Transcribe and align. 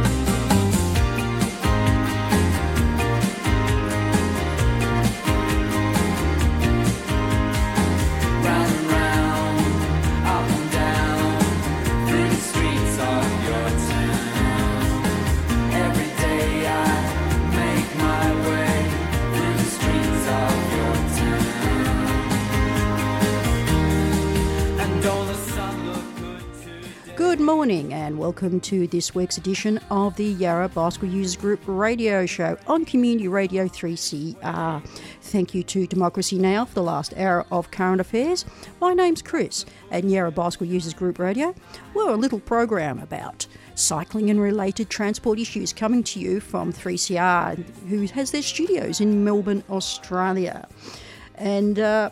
Morning 27.42 27.92
and 27.92 28.16
welcome 28.16 28.60
to 28.60 28.86
this 28.86 29.16
week's 29.16 29.36
edition 29.36 29.80
of 29.90 30.14
the 30.14 30.26
Yarra 30.26 30.68
Bicycle 30.68 31.08
Users 31.08 31.34
Group 31.34 31.60
radio 31.66 32.24
show 32.24 32.56
on 32.68 32.84
Community 32.84 33.26
Radio 33.26 33.66
3CR. 33.66 34.86
Thank 35.22 35.52
you 35.52 35.64
to 35.64 35.88
Democracy 35.88 36.38
Now! 36.38 36.64
for 36.64 36.74
the 36.74 36.84
last 36.84 37.12
hour 37.16 37.44
of 37.50 37.72
current 37.72 38.00
affairs. 38.00 38.44
My 38.80 38.94
name's 38.94 39.22
Chris 39.22 39.66
and 39.90 40.08
Yarra 40.08 40.30
Bicycle 40.30 40.68
Users 40.68 40.94
Group 40.94 41.18
Radio. 41.18 41.52
We're 41.94 42.10
a 42.10 42.16
little 42.16 42.38
program 42.38 43.00
about 43.00 43.48
cycling 43.74 44.30
and 44.30 44.40
related 44.40 44.88
transport 44.88 45.40
issues 45.40 45.72
coming 45.72 46.04
to 46.04 46.20
you 46.20 46.38
from 46.38 46.72
3CR, 46.72 47.64
who 47.88 48.06
has 48.06 48.30
their 48.30 48.42
studios 48.42 49.00
in 49.00 49.24
Melbourne, 49.24 49.64
Australia. 49.68 50.68
And 51.34 51.80
uh, 51.80 52.10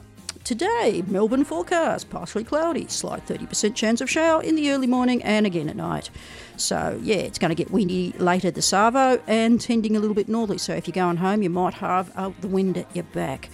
today, 0.50 1.04
Melbourne 1.06 1.44
forecast 1.44 2.10
partially 2.10 2.42
cloudy, 2.42 2.88
slight 2.88 3.24
30% 3.24 3.72
chance 3.76 4.00
of 4.00 4.10
shower 4.10 4.42
in 4.42 4.56
the 4.56 4.72
early 4.72 4.88
morning 4.88 5.22
and 5.22 5.46
again 5.46 5.68
at 5.68 5.76
night. 5.76 6.10
So, 6.56 6.98
yeah, 7.04 7.18
it's 7.18 7.38
going 7.38 7.50
to 7.50 7.54
get 7.54 7.70
windy 7.70 8.12
later 8.18 8.50
this 8.50 8.66
Savo 8.66 9.22
and 9.28 9.60
tending 9.60 9.94
a 9.96 10.00
little 10.00 10.14
bit 10.16 10.28
northerly. 10.28 10.58
So, 10.58 10.74
if 10.74 10.88
you're 10.88 10.92
going 10.92 11.18
home, 11.18 11.42
you 11.44 11.50
might 11.50 11.74
have 11.74 12.10
uh, 12.16 12.32
the 12.40 12.48
wind 12.48 12.76
at 12.76 12.94
your 12.96 13.04
back. 13.04 13.48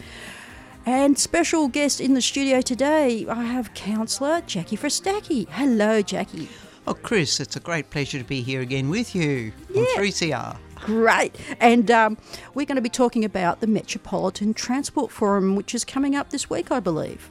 And 0.86 1.18
special 1.18 1.68
guest 1.68 2.00
in 2.00 2.14
the 2.14 2.22
studio 2.22 2.62
today, 2.62 3.26
I 3.28 3.44
have 3.44 3.74
Councillor 3.74 4.40
Jackie 4.46 4.78
Fristacky. 4.78 5.46
Hello, 5.50 6.00
Jackie. 6.00 6.48
Oh, 6.86 6.94
Chris, 6.94 7.40
it's 7.40 7.56
a 7.56 7.60
great 7.60 7.90
pleasure 7.90 8.16
to 8.18 8.24
be 8.24 8.40
here 8.40 8.62
again 8.62 8.88
with 8.88 9.14
you 9.14 9.52
Yeah. 9.68 9.82
on 9.82 9.86
3CR. 9.96 10.56
Great. 10.76 11.34
And 11.60 11.90
um, 11.90 12.16
we're 12.54 12.66
going 12.66 12.76
to 12.76 12.82
be 12.82 12.88
talking 12.88 13.24
about 13.24 13.60
the 13.60 13.66
Metropolitan 13.66 14.54
Transport 14.54 15.10
Forum, 15.10 15.56
which 15.56 15.74
is 15.74 15.84
coming 15.84 16.14
up 16.14 16.30
this 16.30 16.48
week, 16.48 16.70
I 16.70 16.80
believe. 16.80 17.30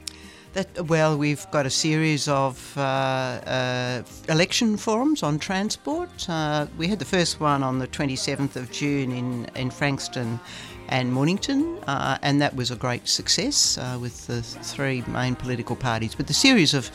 That, 0.52 0.86
well, 0.86 1.18
we've 1.18 1.46
got 1.50 1.66
a 1.66 1.70
series 1.70 2.28
of 2.28 2.76
uh, 2.78 2.80
uh, 2.80 4.02
election 4.28 4.76
forums 4.78 5.22
on 5.22 5.38
transport. 5.38 6.28
Uh, 6.28 6.66
we 6.78 6.88
had 6.88 6.98
the 6.98 7.04
first 7.04 7.40
one 7.40 7.62
on 7.62 7.78
the 7.78 7.86
27th 7.86 8.56
of 8.56 8.70
June 8.70 9.12
in, 9.12 9.44
in 9.54 9.70
Frankston 9.70 10.40
and 10.88 11.12
Mornington, 11.12 11.78
uh, 11.86 12.16
and 12.22 12.40
that 12.40 12.56
was 12.56 12.70
a 12.70 12.76
great 12.76 13.06
success 13.06 13.76
uh, 13.76 13.98
with 14.00 14.26
the 14.28 14.40
three 14.40 15.02
main 15.08 15.34
political 15.34 15.76
parties. 15.76 16.14
But 16.14 16.26
the 16.26 16.34
series 16.34 16.72
of 16.72 16.90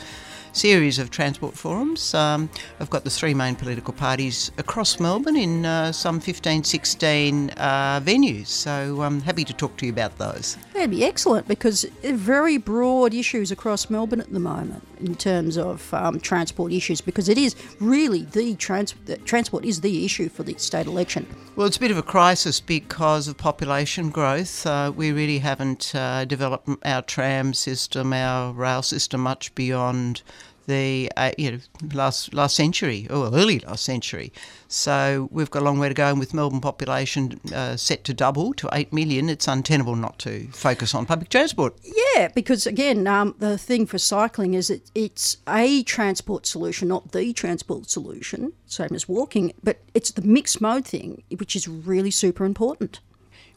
series 0.52 0.98
of 0.98 1.10
transport 1.10 1.54
forums. 1.54 2.14
Um, 2.14 2.48
I've 2.80 2.90
got 2.90 3.04
the 3.04 3.10
three 3.10 3.34
main 3.34 3.56
political 3.56 3.94
parties 3.94 4.50
across 4.58 5.00
Melbourne 5.00 5.36
in 5.36 5.66
uh, 5.66 5.92
some 5.92 6.20
15, 6.20 6.64
16 6.64 7.50
uh, 7.50 8.00
venues. 8.00 8.46
So 8.46 9.02
I'm 9.02 9.20
happy 9.20 9.44
to 9.44 9.52
talk 9.52 9.76
to 9.78 9.86
you 9.86 9.92
about 9.92 10.18
those. 10.18 10.56
That'd 10.74 10.90
be 10.90 11.04
excellent 11.04 11.48
because 11.48 11.84
very 12.02 12.56
broad 12.58 13.14
issues 13.14 13.50
across 13.50 13.90
Melbourne 13.90 14.20
at 14.20 14.32
the 14.32 14.40
moment 14.40 14.86
in 15.00 15.14
terms 15.14 15.58
of 15.58 15.92
um, 15.92 16.20
transport 16.20 16.72
issues 16.72 17.00
because 17.00 17.28
it 17.28 17.38
is 17.38 17.56
really 17.80 18.24
the 18.24 18.54
trans- 18.56 18.94
the 19.06 19.16
transport 19.18 19.64
is 19.64 19.80
the 19.80 20.04
issue 20.04 20.28
for 20.28 20.42
the 20.42 20.54
state 20.58 20.86
election. 20.86 21.26
Well, 21.56 21.66
it's 21.66 21.76
a 21.76 21.80
bit 21.80 21.90
of 21.90 21.98
a 21.98 22.02
crisis 22.02 22.60
because 22.60 23.28
of 23.28 23.36
population 23.36 24.10
growth. 24.10 24.66
Uh, 24.66 24.92
we 24.94 25.12
really 25.12 25.38
haven't 25.38 25.94
uh, 25.94 26.24
developed 26.24 26.68
our 26.84 27.02
tram 27.02 27.52
system, 27.52 28.12
our 28.12 28.52
rail 28.52 28.82
system 28.82 29.20
much 29.20 29.54
beyond 29.54 30.22
the 30.66 31.10
uh, 31.16 31.32
you 31.38 31.52
know 31.52 31.58
last 31.92 32.34
last 32.34 32.56
century 32.56 33.06
or 33.10 33.26
early 33.26 33.60
last 33.60 33.84
century. 33.84 34.32
So 34.68 35.28
we've 35.30 35.50
got 35.50 35.62
a 35.62 35.64
long 35.64 35.78
way 35.78 35.88
to 35.88 35.94
go, 35.94 36.08
and 36.08 36.18
with 36.18 36.32
Melbourne 36.32 36.60
population 36.60 37.40
uh, 37.54 37.76
set 37.76 38.04
to 38.04 38.14
double 38.14 38.54
to 38.54 38.68
eight 38.72 38.92
million, 38.92 39.28
it's 39.28 39.46
untenable 39.48 39.96
not 39.96 40.18
to 40.20 40.48
focus 40.52 40.94
on 40.94 41.06
public 41.06 41.28
transport. 41.28 41.76
Yeah, 41.84 42.28
because 42.28 42.66
again, 42.66 43.06
um, 43.06 43.34
the 43.38 43.58
thing 43.58 43.86
for 43.86 43.98
cycling 43.98 44.54
is 44.54 44.70
it, 44.70 44.90
it's 44.94 45.36
a 45.48 45.82
transport 45.82 46.46
solution, 46.46 46.88
not 46.88 47.12
the 47.12 47.32
transport 47.32 47.90
solution, 47.90 48.52
same 48.66 48.94
as 48.94 49.08
walking, 49.08 49.52
but 49.62 49.78
it's 49.94 50.10
the 50.10 50.22
mixed 50.22 50.60
mode 50.60 50.86
thing, 50.86 51.22
which 51.36 51.54
is 51.54 51.68
really 51.68 52.10
super 52.10 52.44
important. 52.44 53.00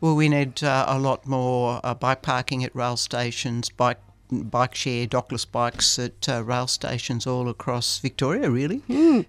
Well, 0.02 0.16
we 0.16 0.28
need 0.28 0.62
uh, 0.64 0.86
a 0.88 1.00
lot 1.00 1.26
more 1.26 1.80
uh, 1.84 1.94
bike 1.94 2.22
parking 2.22 2.64
at 2.64 2.76
rail 2.76 2.98
stations, 2.98 3.70
bike 3.70 4.00
bike 4.32 4.76
share, 4.76 5.08
dockless 5.08 5.50
bikes 5.50 6.00
at 6.00 6.28
uh, 6.28 6.44
rail 6.44 6.68
stations 6.68 7.28
all 7.28 7.50
across 7.50 8.00
Victoria, 8.00 8.50
really, 8.50 8.82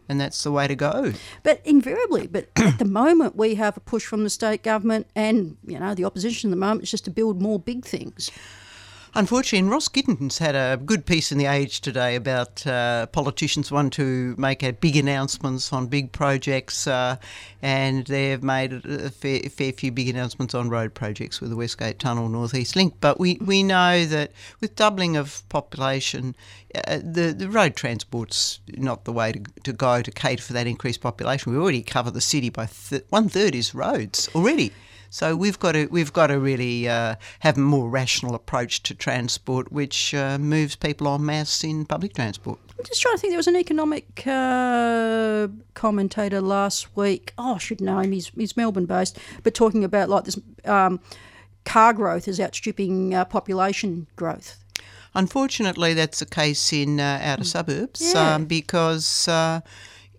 and 0.09 0.21
that's 0.21 0.43
the 0.43 0.53
way 0.53 0.67
to 0.67 0.75
go. 0.75 1.13
But 1.43 1.61
invariably, 1.65 2.27
but 2.27 2.49
at 2.57 2.79
the 2.79 2.85
moment 2.85 3.37
we 3.37 3.55
have 3.57 3.77
a 3.77 3.81
push 3.81 4.05
from 4.05 4.25
the 4.25 4.31
state 4.31 4.63
government 4.63 5.07
and 5.15 5.57
you 5.67 5.79
know 5.79 5.95
the 5.95 6.05
opposition 6.05 6.51
at 6.51 6.53
the 6.53 6.57
moment 6.57 6.85
is 6.85 6.91
just 6.91 7.05
to 7.05 7.11
build 7.11 7.41
more 7.41 7.59
big 7.59 7.85
things. 7.85 8.31
Unfortunately, 9.17 9.61
and 9.61 9.71
Ross 9.71 9.89
Gittins 9.89 10.37
had 10.37 10.55
a 10.55 10.77
good 10.77 11.07
piece 11.07 11.33
in 11.33 11.39
the 11.39 11.47
Age 11.47 11.81
today 11.81 12.17
about 12.17 12.67
uh, 12.67 13.07
politicians 13.07 13.73
want 13.73 13.95
to 13.95 14.35
make 14.37 14.63
big 14.83 14.95
announcements 14.95 15.73
on 15.73 15.87
big 15.87 16.13
projects, 16.13 16.87
uh, 16.87 17.17
and 17.63 18.07
they've 18.09 18.43
made 18.43 18.75
a 18.75 19.09
fair, 19.09 19.41
fair 19.49 19.73
few 19.73 19.91
big 19.91 20.11
announcements 20.11 20.55
on 20.55 20.69
road 20.69 20.93
projects 20.93 21.41
with 21.41 21.49
the 21.49 21.57
Westgate 21.57 21.99
Tunnel, 21.99 22.29
North 22.29 22.55
East 22.55 22.77
Link. 22.77 22.93
But 23.01 23.19
we, 23.19 23.39
we 23.41 23.63
know 23.63 24.05
that 24.05 24.33
with 24.61 24.77
doubling 24.77 25.17
of 25.17 25.43
population, 25.49 26.37
uh, 26.75 26.99
the, 27.03 27.35
the 27.35 27.49
road 27.49 27.75
transport's 27.75 28.61
not 28.77 29.07
the 29.07 29.15
way 29.15 29.33
to, 29.33 29.41
to 29.65 29.73
go 29.73 30.03
to 30.03 30.11
cater 30.11 30.43
for 30.43 30.53
that 30.53 30.67
increased 30.67 31.01
population. 31.01 31.53
We 31.53 31.59
already 31.59 31.83
cover 31.83 32.11
the 32.11 32.21
city 32.21 32.51
by 32.51 32.67
th- 32.67 33.07
one 33.09 33.31
third 33.31 33.55
is 33.55 33.75
roads 33.75 34.29
already. 34.35 34.73
So 35.11 35.37
we've 35.37 35.59
got 35.59 35.73
to 35.73 35.87
we've 35.87 36.13
got 36.13 36.29
to 36.29 36.39
really 36.39 36.89
uh, 36.89 37.17
have 37.41 37.57
a 37.57 37.61
more 37.61 37.89
rational 37.89 38.35
approach 38.35 38.83
to 38.85 38.95
transport, 38.95 39.71
which 39.73 40.15
uh, 40.15 40.39
moves 40.39 40.77
people 40.77 41.13
en 41.15 41.25
masse 41.25 41.65
in 41.65 41.87
public 41.87 42.15
transport. 42.15 42.59
I'm 42.79 42.85
just 42.85 43.01
trying 43.01 43.15
to 43.15 43.21
think. 43.21 43.31
There 43.31 43.39
was 43.39 43.47
an 43.47 43.57
economic 43.57 44.23
uh, 44.27 45.49
commentator 45.75 46.41
last 46.43 46.95
week. 46.95 47.33
Oh, 47.39 47.55
I 47.55 47.59
should 47.59 47.81
know 47.81 47.99
him. 48.01 48.13
He's, 48.13 48.29
he's 48.37 48.57
Melbourne 48.57 48.85
based, 48.87 49.19
but 49.43 49.55
talking 49.55 49.83
about 49.83 50.09
like 50.11 50.25
this 50.25 50.39
um, 50.67 51.01
car 51.65 51.95
growth 51.95 52.29
is 52.29 52.39
outstripping 52.39 53.15
uh, 53.15 53.25
population 53.25 54.09
growth. 54.17 54.63
Unfortunately, 55.15 55.95
that's 55.95 56.19
the 56.19 56.27
case 56.27 56.71
in 56.75 57.01
uh, 57.01 57.19
outer 57.23 57.45
suburbs 57.45 58.13
Yeah. 58.13 58.35
um, 58.35 58.45
because. 58.45 59.29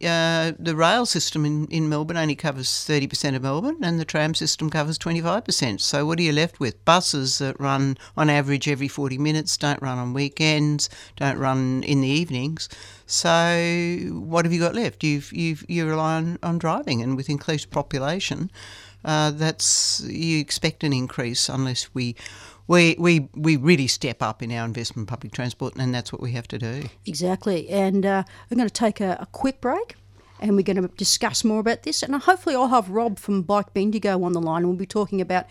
Uh, 0.04 0.52
the 0.60 0.76
rail 0.76 1.06
system 1.06 1.46
in, 1.46 1.66
in 1.68 1.90
Melbourne 1.90 2.18
only 2.18 2.36
covers 2.36 2.70
30% 2.70 3.36
of 3.36 3.42
Melbourne 3.42 3.78
and 3.82 4.00
the 4.00 4.06
tram 4.06 4.36
system 4.36 4.70
covers 4.70 4.98
25%. 5.00 5.82
So, 5.82 6.06
what 6.06 6.20
are 6.20 6.24
you 6.24 6.34
left 6.34 6.60
with? 6.60 6.84
Buses 6.86 7.40
that 7.40 7.60
run 7.60 7.98
on 8.16 8.30
average 8.30 8.68
every 8.68 8.88
40 8.88 9.18
minutes, 9.18 9.58
don't 9.58 9.82
run 9.82 9.98
on 9.98 10.14
weekends, 10.14 10.90
don't 11.16 11.38
run 11.38 11.84
in 11.84 12.02
the 12.02 12.08
evenings. 12.08 12.70
So, 13.08 13.98
what 14.12 14.46
have 14.46 14.54
you 14.54 14.60
got 14.60 14.76
left? 14.76 15.04
You've, 15.04 15.34
you've, 15.34 15.66
you 15.68 15.88
rely 15.88 16.18
on, 16.18 16.40
on 16.44 16.58
driving, 16.60 17.02
and 17.02 17.16
with 17.16 17.30
increased 17.30 17.72
population, 17.72 18.52
uh, 19.04 19.32
that's 19.32 20.02
you 20.02 20.40
expect 20.40 20.84
an 20.84 20.94
increase 20.94 21.50
unless 21.50 21.94
we. 21.94 22.16
We, 22.68 22.96
we, 23.00 23.30
we 23.34 23.56
really 23.56 23.88
step 23.88 24.22
up 24.22 24.44
in 24.44 24.52
our 24.52 24.66
investment 24.66 25.04
in 25.04 25.08
public 25.08 25.32
transport, 25.32 25.76
and 25.78 25.94
that's 25.94 26.12
what 26.12 26.22
we 26.22 26.34
have 26.34 26.48
to 26.50 26.58
do. 26.58 26.84
Exactly. 27.06 27.70
And 27.70 28.06
uh, 28.06 28.24
I'm 28.52 28.58
going 28.58 28.68
to 28.68 28.74
take 28.74 29.00
a, 29.00 29.18
a 29.22 29.26
quick 29.32 29.62
break 29.62 29.96
and 30.40 30.56
we're 30.56 30.64
going 30.64 30.82
to 30.82 30.88
discuss 30.96 31.44
more 31.44 31.60
about 31.60 31.84
this. 31.84 32.04
And 32.04 32.16
hopefully, 32.16 32.56
I'll 32.56 32.68
have 32.68 32.90
Rob 32.90 33.20
from 33.20 33.42
Bike 33.42 33.74
Bendigo 33.74 34.24
on 34.24 34.34
the 34.34 34.42
line 34.42 34.62
and 34.62 34.70
we'll 34.70 34.78
be 34.78 34.86
talking 34.86 35.22
about 35.22 35.46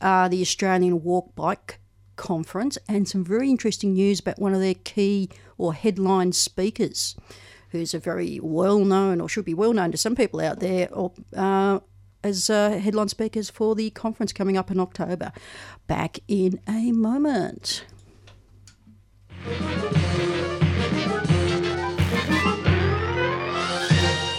uh, 0.00 0.28
the 0.28 0.40
Australian 0.40 1.02
Walk 1.02 1.34
Bike 1.34 1.80
Conference 2.16 2.78
and 2.88 3.08
some 3.08 3.24
very 3.24 3.50
interesting 3.50 3.94
news 3.94 4.20
about 4.20 4.38
one 4.38 4.54
of 4.54 4.60
their 4.60 4.74
key 4.74 5.30
or 5.56 5.74
headline 5.74 6.32
speakers. 6.32 7.16
Who's 7.70 7.92
a 7.92 7.98
very 7.98 8.40
well 8.42 8.78
known, 8.78 9.20
or 9.20 9.28
should 9.28 9.44
be 9.44 9.52
well 9.52 9.74
known 9.74 9.92
to 9.92 9.98
some 9.98 10.16
people 10.16 10.40
out 10.40 10.58
there, 10.60 10.88
or 10.90 11.12
uh, 11.36 11.80
as 12.22 12.50
uh, 12.50 12.70
headline 12.70 13.08
speakers 13.08 13.50
for 13.50 13.74
the 13.74 13.90
conference 13.90 14.32
coming 14.32 14.56
up 14.56 14.70
in 14.70 14.80
October. 14.80 15.32
Back 15.86 16.18
in 16.28 16.60
a 16.68 16.92
moment. 16.92 17.84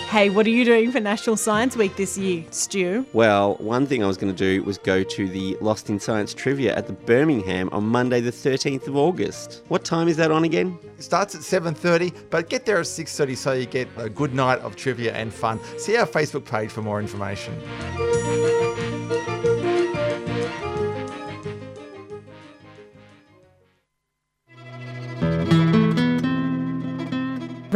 Hey, 0.10 0.32
what 0.32 0.48
are 0.48 0.50
you 0.50 0.66
doing 0.66 0.92
for 0.92 1.00
National 1.00 1.38
Science 1.38 1.78
Week 1.78 1.96
this 1.96 2.18
year, 2.18 2.44
Stu? 2.50 3.06
Well, 3.14 3.58
one 3.58 3.86
thing 3.86 4.04
I 4.04 4.08
was 4.08 4.18
going 4.18 4.34
to 4.34 4.38
do 4.38 4.64
was 4.64 4.80
go 4.80 5.04
to 5.04 5.30
the 5.30 5.56
Lost 5.62 5.88
in 5.88 6.00
Science 6.00 6.34
trivia 6.34 6.76
at 6.76 6.88
the 6.88 6.94
Birmingham 6.94 7.70
on 7.72 7.84
Monday, 7.84 8.20
the 8.20 8.32
13th 8.32 8.88
of 8.88 8.96
August. 8.96 9.62
What 9.68 9.86
time 9.86 10.08
is 10.08 10.18
that 10.18 10.32
on 10.32 10.46
again? 10.46 10.80
It 10.98 11.04
starts 11.04 11.36
at 11.36 11.42
7.30, 11.42 12.12
but 12.32 12.50
get 12.50 12.66
there 12.66 12.80
at 12.80 12.88
6.30 12.88 13.38
so 13.38 13.54
you 13.54 13.68
get 13.68 13.88
a 13.98 14.10
good 14.10 14.34
night 14.34 14.58
of 14.62 14.76
trivia 14.76 15.14
and 15.14 15.32
fun. 15.32 15.60
See 15.78 15.96
our 15.96 16.08
Facebook 16.08 16.44
page 16.44 16.72
for 16.72 16.82
more 16.82 17.00
information. 17.00 17.54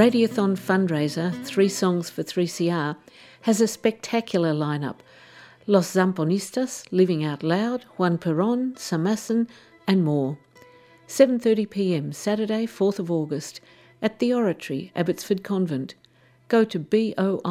Radiothon 0.04 0.58
fundraiser, 0.58 1.32
Three 1.46 1.70
Songs 1.70 2.10
for 2.10 2.24
3CR, 2.24 2.98
has 3.44 3.62
a 3.62 3.68
spectacular 3.70 4.52
lineup. 4.52 4.98
Los 5.66 5.94
Zamponistas, 5.94 6.86
Living 6.92 7.24
Out 7.24 7.42
Loud, 7.42 7.86
Juan 7.96 8.18
Perón, 8.18 8.74
Samassen, 8.74 9.48
and 9.88 10.04
more. 10.04 10.38
7:30 11.08 11.70
p.m. 11.70 12.12
Saturday, 12.12 12.66
4th 12.68 13.00
of 13.00 13.10
August, 13.10 13.62
at 14.02 14.20
the 14.20 14.34
Oratory, 14.34 14.92
Abbotsford 14.94 15.42
Convent. 15.42 15.96
Go 16.50 16.66
to 16.66 16.80
boite.com.au 16.82 17.42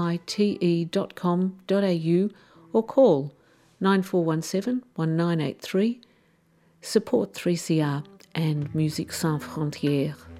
or 2.75 2.83
call 2.83 3.33
9417 3.81 4.83
1983. 4.95 6.01
Support 6.83 7.33
3CR 7.33 8.05
and 8.35 8.75
Musique 8.75 9.15
Sans 9.15 9.43
Frontières. 9.43 10.32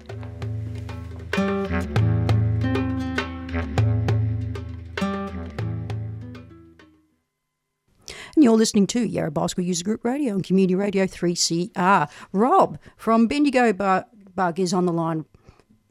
You're 8.53 8.59
listening 8.59 8.85
to 8.85 9.01
Yarra 9.01 9.31
Bicycle 9.31 9.63
User 9.63 9.83
Group 9.83 10.05
Radio 10.05 10.35
and 10.35 10.43
Community 10.43 10.75
Radio 10.75 11.05
3CR. 11.07 12.07
Rob 12.33 12.77
from 12.97 13.25
Bendigo 13.25 13.73
Bug, 13.73 14.03
Bug 14.35 14.59
is 14.59 14.75
on 14.75 14.85
the 14.85 14.93
line. 14.93 15.25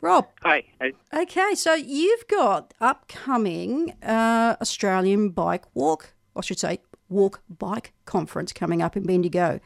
Rob. 0.00 0.29
Hi. 0.44 0.62
Okay, 1.12 1.55
so 1.56 1.75
you've 1.75 2.25
got 2.29 2.73
upcoming 2.81 3.94
uh, 4.05 4.55
Australian 4.61 5.31
Bike 5.31 5.64
Walk, 5.75 6.14
I 6.37 6.41
should 6.43 6.61
say, 6.61 6.79
Walk 7.09 7.43
Bike 7.59 7.94
Conference 8.05 8.53
coming 8.53 8.81
up 8.81 8.97
in 8.97 9.03
Bendigo. 9.03 9.58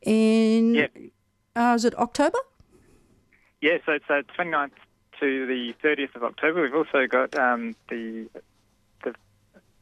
In, 0.00 0.74
Yeah. 0.76 0.86
uh, 1.54 1.74
is 1.74 1.84
it 1.84 1.94
October? 1.98 2.38
Yeah, 3.60 3.76
so 3.84 3.92
it's 3.92 4.04
uh, 4.08 4.22
29th 4.38 4.70
to 5.20 5.46
the 5.46 5.74
30th 5.86 6.16
of 6.16 6.24
October. 6.24 6.62
We've 6.62 6.74
also 6.74 7.06
got 7.06 7.38
um, 7.38 7.74
the 7.90 8.28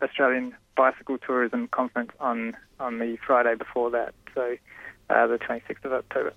Australian 0.03 0.55
Bicycle 0.77 1.19
Tourism 1.19 1.69
Conference 1.69 2.11
on 2.21 2.57
on 2.81 2.99
the 2.99 3.17
Friday 3.25 3.55
before 3.55 3.91
that, 3.91 4.15
so 4.35 4.57
uh, 5.11 5.27
the 5.27 5.39
26th 5.39 5.85
of 5.85 5.93
October. 5.93 6.33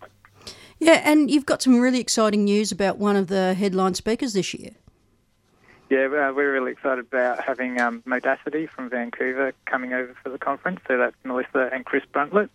Yeah, 0.79 1.01
and 1.03 1.31
you've 1.31 1.45
got 1.45 1.61
some 1.61 1.79
really 1.79 1.99
exciting 1.99 2.43
news 2.43 2.71
about 2.71 2.97
one 2.97 3.15
of 3.15 3.27
the 3.27 3.53
headline 3.53 3.93
speakers 3.93 4.33
this 4.33 4.53
year. 4.53 4.71
Yeah, 5.89 6.05
uh, 6.05 6.33
we're 6.33 6.51
really 6.51 6.71
excited 6.71 7.05
about 7.05 7.43
having 7.43 7.79
um, 7.79 8.01
Modacity 8.05 8.65
from 8.65 8.89
Vancouver 8.89 9.53
coming 9.65 9.93
over 9.93 10.15
for 10.23 10.29
the 10.29 10.39
conference. 10.39 10.79
So 10.87 10.97
that's 10.97 11.15
Melissa 11.23 11.69
and 11.71 11.85
Chris 11.85 12.03
Bruntlett. 12.11 12.49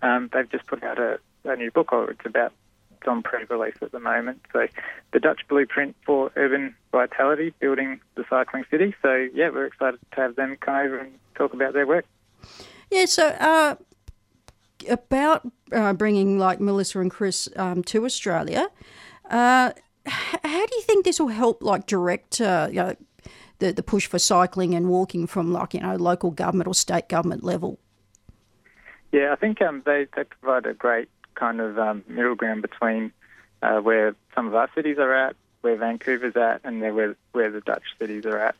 Um, 0.00 0.30
they've 0.32 0.48
just 0.48 0.66
put 0.66 0.82
out 0.84 0.98
a, 0.98 1.18
a 1.44 1.56
new 1.56 1.70
book, 1.72 1.92
or 1.92 2.10
it's 2.10 2.24
about 2.24 2.52
it's 2.98 3.08
on 3.08 3.22
pre-release 3.22 3.76
at 3.82 3.92
the 3.92 4.00
moment. 4.00 4.40
So 4.52 4.66
the 5.12 5.20
Dutch 5.20 5.40
blueprint 5.48 5.96
for 6.04 6.30
urban 6.36 6.74
vitality, 6.92 7.54
building 7.60 8.00
the 8.16 8.24
cycling 8.28 8.64
city. 8.70 8.94
So 9.02 9.28
yeah, 9.32 9.50
we're 9.50 9.66
excited 9.66 10.00
to 10.12 10.20
have 10.20 10.36
them 10.36 10.56
come 10.60 10.74
over 10.74 10.98
and 10.98 11.12
talk 11.34 11.54
about 11.54 11.72
their 11.72 11.86
work. 11.86 12.04
Yeah, 12.90 13.04
so 13.04 13.28
uh, 13.28 13.76
about 14.88 15.50
uh, 15.72 15.92
bringing 15.92 16.38
like 16.38 16.60
Melissa 16.60 17.00
and 17.00 17.10
Chris 17.10 17.48
um, 17.56 17.82
to 17.84 18.04
Australia, 18.04 18.68
uh, 19.30 19.72
how 20.06 20.66
do 20.66 20.76
you 20.76 20.82
think 20.82 21.04
this 21.04 21.20
will 21.20 21.28
help 21.28 21.62
like 21.62 21.86
direct 21.86 22.40
uh, 22.40 22.68
you 22.70 22.76
know, 22.76 22.96
the, 23.58 23.72
the 23.72 23.82
push 23.82 24.06
for 24.06 24.18
cycling 24.18 24.74
and 24.74 24.88
walking 24.88 25.26
from 25.26 25.52
like, 25.52 25.74
you 25.74 25.80
know, 25.80 25.96
local 25.96 26.30
government 26.30 26.66
or 26.68 26.74
state 26.74 27.08
government 27.08 27.44
level? 27.44 27.78
Yeah, 29.12 29.32
I 29.32 29.36
think 29.36 29.60
um, 29.62 29.82
they, 29.86 30.06
they 30.16 30.24
provide 30.24 30.66
a 30.66 30.74
great 30.74 31.08
kind 31.38 31.60
of 31.60 31.78
um, 31.78 32.04
middle 32.08 32.34
ground 32.34 32.62
between 32.62 33.12
uh, 33.62 33.78
where 33.78 34.14
some 34.34 34.46
of 34.46 34.54
our 34.54 34.68
cities 34.74 34.98
are 34.98 35.12
at, 35.14 35.36
where 35.60 35.76
Vancouver's 35.76 36.36
at, 36.36 36.60
and 36.64 36.82
then 36.82 36.94
where, 36.94 37.16
where 37.32 37.50
the 37.50 37.60
Dutch 37.60 37.82
cities 37.98 38.24
are 38.24 38.38
at. 38.38 38.54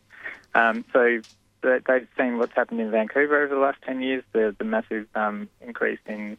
Um, 0.54 0.84
so 0.92 1.20
they- 1.62 1.80
they've 1.86 2.08
seen 2.16 2.38
what's 2.38 2.54
happened 2.54 2.80
in 2.80 2.90
Vancouver 2.90 3.42
over 3.42 3.54
the 3.54 3.60
last 3.60 3.80
10 3.82 4.00
years, 4.00 4.24
the, 4.32 4.54
the 4.58 4.64
massive 4.64 5.06
um, 5.14 5.48
increase 5.60 6.00
in 6.06 6.36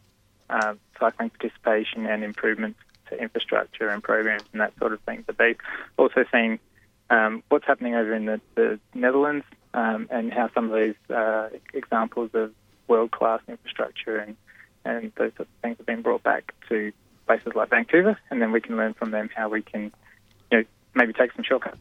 uh, 0.48 0.74
cycling 0.98 1.30
participation 1.30 2.06
and 2.06 2.24
improvements 2.24 2.78
to 3.08 3.20
infrastructure 3.20 3.88
and 3.88 4.02
programs 4.02 4.44
and 4.52 4.60
that 4.60 4.72
sort 4.78 4.92
of 4.92 5.00
thing. 5.02 5.22
But 5.26 5.38
they've 5.38 5.58
also 5.96 6.24
seen 6.32 6.58
um, 7.10 7.42
what's 7.48 7.66
happening 7.66 7.94
over 7.94 8.14
in 8.14 8.26
the, 8.26 8.40
the 8.54 8.78
Netherlands 8.94 9.44
um, 9.74 10.08
and 10.10 10.32
how 10.32 10.50
some 10.54 10.70
of 10.70 10.78
these 10.78 11.16
uh, 11.16 11.48
examples 11.74 12.30
of 12.34 12.52
world-class 12.88 13.40
infrastructure 13.48 14.16
and, 14.18 14.36
and 14.84 15.12
those 15.16 15.32
sorts 15.36 15.40
of 15.40 15.60
things 15.62 15.76
have 15.78 15.86
been 15.86 16.02
brought 16.02 16.22
back 16.22 16.54
to 16.68 16.92
places 17.26 17.52
like 17.54 17.70
Vancouver, 17.70 18.18
and 18.30 18.40
then 18.40 18.52
we 18.52 18.60
can 18.60 18.76
learn 18.76 18.94
from 18.94 19.10
them 19.10 19.30
how 19.34 19.48
we 19.48 19.62
can, 19.62 19.92
you 20.50 20.58
know, 20.58 20.64
maybe 20.94 21.12
take 21.12 21.32
some 21.32 21.44
shortcuts. 21.44 21.78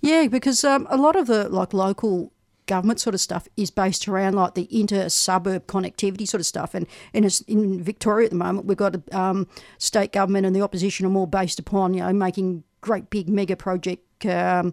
Yeah, 0.00 0.28
because 0.28 0.64
um, 0.64 0.86
a 0.90 0.96
lot 0.96 1.16
of 1.16 1.26
the 1.26 1.48
like 1.48 1.74
local 1.74 2.32
government 2.70 3.00
sort 3.00 3.14
of 3.14 3.20
stuff 3.20 3.48
is 3.56 3.70
based 3.70 4.06
around 4.06 4.34
like 4.34 4.54
the 4.54 4.68
inter 4.70 5.08
suburb 5.08 5.66
connectivity 5.66 6.26
sort 6.26 6.40
of 6.40 6.46
stuff. 6.46 6.72
And 6.72 6.86
in, 7.12 7.28
in 7.48 7.82
Victoria 7.82 8.26
at 8.26 8.30
the 8.30 8.36
moment, 8.36 8.66
we've 8.66 8.76
got 8.76 8.96
um, 9.12 9.48
state 9.78 10.12
government 10.12 10.46
and 10.46 10.54
the 10.54 10.62
opposition 10.62 11.04
are 11.04 11.10
more 11.10 11.26
based 11.26 11.58
upon 11.58 11.94
you 11.94 12.00
know 12.00 12.12
making 12.12 12.62
great 12.80 13.10
big 13.10 13.28
mega 13.28 13.56
project. 13.56 14.24
Um, 14.24 14.72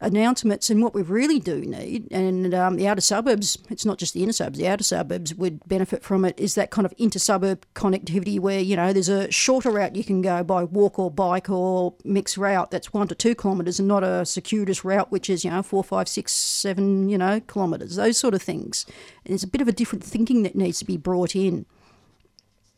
announcements 0.00 0.70
and 0.70 0.82
what 0.82 0.94
we 0.94 1.02
really 1.02 1.38
do 1.38 1.60
need 1.60 2.10
and 2.10 2.54
um, 2.54 2.76
the 2.76 2.88
outer 2.88 3.00
suburbs 3.00 3.58
it's 3.68 3.84
not 3.84 3.98
just 3.98 4.14
the 4.14 4.22
inner 4.22 4.32
suburbs 4.32 4.58
the 4.58 4.66
outer 4.66 4.82
suburbs 4.82 5.34
would 5.34 5.60
benefit 5.68 6.02
from 6.02 6.24
it 6.24 6.38
is 6.40 6.54
that 6.54 6.70
kind 6.70 6.86
of 6.86 6.94
inter-suburb 6.96 7.64
connectivity 7.74 8.40
where 8.40 8.60
you 8.60 8.74
know 8.76 8.92
there's 8.92 9.10
a 9.10 9.30
shorter 9.30 9.70
route 9.70 9.94
you 9.94 10.02
can 10.02 10.22
go 10.22 10.42
by 10.42 10.64
walk 10.64 10.98
or 10.98 11.10
bike 11.10 11.50
or 11.50 11.94
mixed 12.04 12.36
route 12.36 12.70
that's 12.70 12.92
one 12.92 13.06
to 13.06 13.14
two 13.14 13.34
kilometres 13.34 13.78
and 13.78 13.88
not 13.88 14.02
a 14.02 14.24
circuitous 14.24 14.84
route 14.84 15.10
which 15.12 15.28
is 15.28 15.44
you 15.44 15.50
know 15.50 15.62
four 15.62 15.84
five 15.84 16.08
six 16.08 16.32
seven 16.32 17.08
you 17.08 17.18
know 17.18 17.40
kilometres 17.40 17.96
those 17.96 18.18
sort 18.18 18.34
of 18.34 18.42
things. 18.42 18.86
And 19.24 19.32
there's 19.32 19.42
a 19.42 19.48
bit 19.48 19.60
of 19.60 19.68
a 19.68 19.72
different 19.72 20.04
thinking 20.04 20.42
that 20.42 20.54
needs 20.54 20.78
to 20.80 20.84
be 20.84 20.96
brought 20.96 21.36
in. 21.36 21.66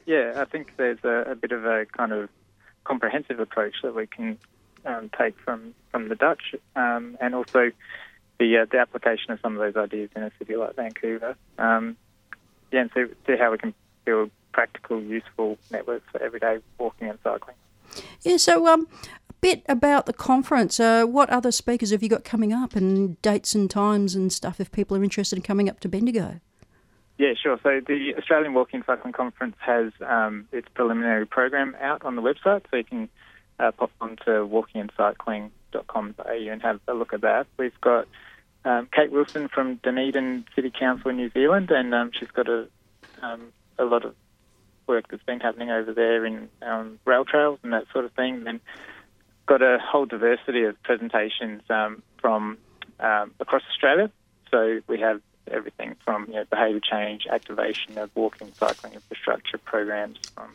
Yeah, 0.06 0.35
I 0.37 0.44
think 0.44 0.76
there's 0.76 0.99
a, 1.04 1.30
a 1.30 1.35
bit 1.35 1.52
of 1.52 1.64
a 1.64 1.87
kind 1.87 2.12
of 2.12 2.28
comprehensive 2.85 3.38
approach 3.38 3.76
that 3.82 3.94
we 3.94 4.06
can 4.06 4.38
um, 4.84 5.10
take 5.18 5.38
from, 5.40 5.74
from 5.90 6.08
the 6.08 6.14
Dutch, 6.14 6.54
um, 6.76 7.16
and 7.20 7.34
also 7.34 7.70
the 8.38 8.58
uh, 8.58 8.66
the 8.70 8.78
application 8.78 9.32
of 9.32 9.40
some 9.40 9.56
of 9.56 9.60
those 9.60 9.82
ideas 9.82 10.10
in 10.16 10.22
a 10.22 10.30
city 10.38 10.56
like 10.56 10.76
Vancouver. 10.76 11.36
Um, 11.58 11.96
yeah, 12.70 12.82
and 12.82 12.90
see, 12.94 13.04
see 13.26 13.36
how 13.36 13.50
we 13.52 13.58
can 13.58 13.74
build 14.04 14.30
practical, 14.52 15.00
useful 15.00 15.58
networks 15.70 16.10
for 16.10 16.22
everyday 16.22 16.58
walking 16.78 17.08
and 17.08 17.18
cycling. 17.22 17.56
Yeah, 18.22 18.38
so 18.38 18.66
um, 18.66 18.88
a 19.28 19.32
bit 19.40 19.62
about 19.68 20.06
the 20.06 20.12
conference. 20.12 20.80
Uh, 20.80 21.04
what 21.04 21.28
other 21.30 21.52
speakers 21.52 21.90
have 21.90 22.02
you 22.02 22.08
got 22.08 22.24
coming 22.24 22.52
up, 22.52 22.74
and 22.74 23.20
dates 23.22 23.54
and 23.54 23.70
times 23.70 24.14
and 24.14 24.32
stuff 24.32 24.60
if 24.60 24.72
people 24.72 24.96
are 24.96 25.04
interested 25.04 25.36
in 25.36 25.42
coming 25.42 25.68
up 25.68 25.80
to 25.80 25.88
Bendigo? 25.88 26.40
Yeah, 27.18 27.34
sure. 27.40 27.60
So 27.62 27.80
the 27.86 28.14
Australian 28.16 28.54
Walking 28.54 28.82
Cycling 28.84 29.12
Conference 29.12 29.56
has 29.60 29.92
um, 30.04 30.48
its 30.50 30.66
preliminary 30.74 31.26
program 31.26 31.76
out 31.80 32.04
on 32.04 32.16
the 32.16 32.22
website, 32.22 32.62
so 32.70 32.78
you 32.78 32.84
can 32.84 33.08
uh, 33.59 33.73
pop 33.73 33.90
on 34.00 34.16
to 34.25 34.47
walkingandcycling.com.au 34.47 36.50
and 36.50 36.62
have 36.62 36.80
a 36.88 36.94
look 36.94 37.12
at 37.12 37.23
that. 37.23 37.47
We've 37.56 37.80
got 37.80 38.09
um, 38.64 38.88
Kate 38.92 39.11
Wilson 39.11 39.49
from 39.49 39.76
Dunedin 39.76 40.44
City 40.54 40.71
Council 40.71 41.11
in 41.11 41.16
New 41.16 41.30
Zealand, 41.30 41.71
and 41.71 41.94
um, 41.94 42.11
she's 42.18 42.30
got 42.30 42.49
a, 42.49 42.68
um, 43.23 43.52
a 43.78 43.85
lot 43.85 44.04
of 44.04 44.14
work 44.87 45.09
that's 45.09 45.23
been 45.25 45.40
happening 45.40 45.71
over 45.71 45.92
there 45.92 46.25
in 46.25 46.49
um, 46.62 46.99
rail 47.04 47.25
trails 47.25 47.59
and 47.62 47.73
that 47.73 47.87
sort 47.92 48.04
of 48.04 48.12
thing. 48.12 48.47
And 48.47 48.61
got 49.47 49.62
a 49.62 49.78
whole 49.78 50.06
diversity 50.06 50.64
of 50.64 50.80
presentations 50.82 51.62
um, 51.68 52.02
from 52.21 52.59
um, 53.00 53.32
across 53.40 53.62
Australia. 53.71 54.11
So 54.50 54.80
we 54.87 55.00
have 55.00 55.21
everything 55.50 55.97
from 56.04 56.26
you 56.28 56.35
know, 56.35 56.44
behaviour 56.44 56.80
change, 56.80 57.26
activation 57.28 57.99
of 57.99 58.11
walking, 58.14 58.52
cycling 58.54 58.94
infrastructure 58.94 59.59
programs 59.59 60.18
from 60.35 60.50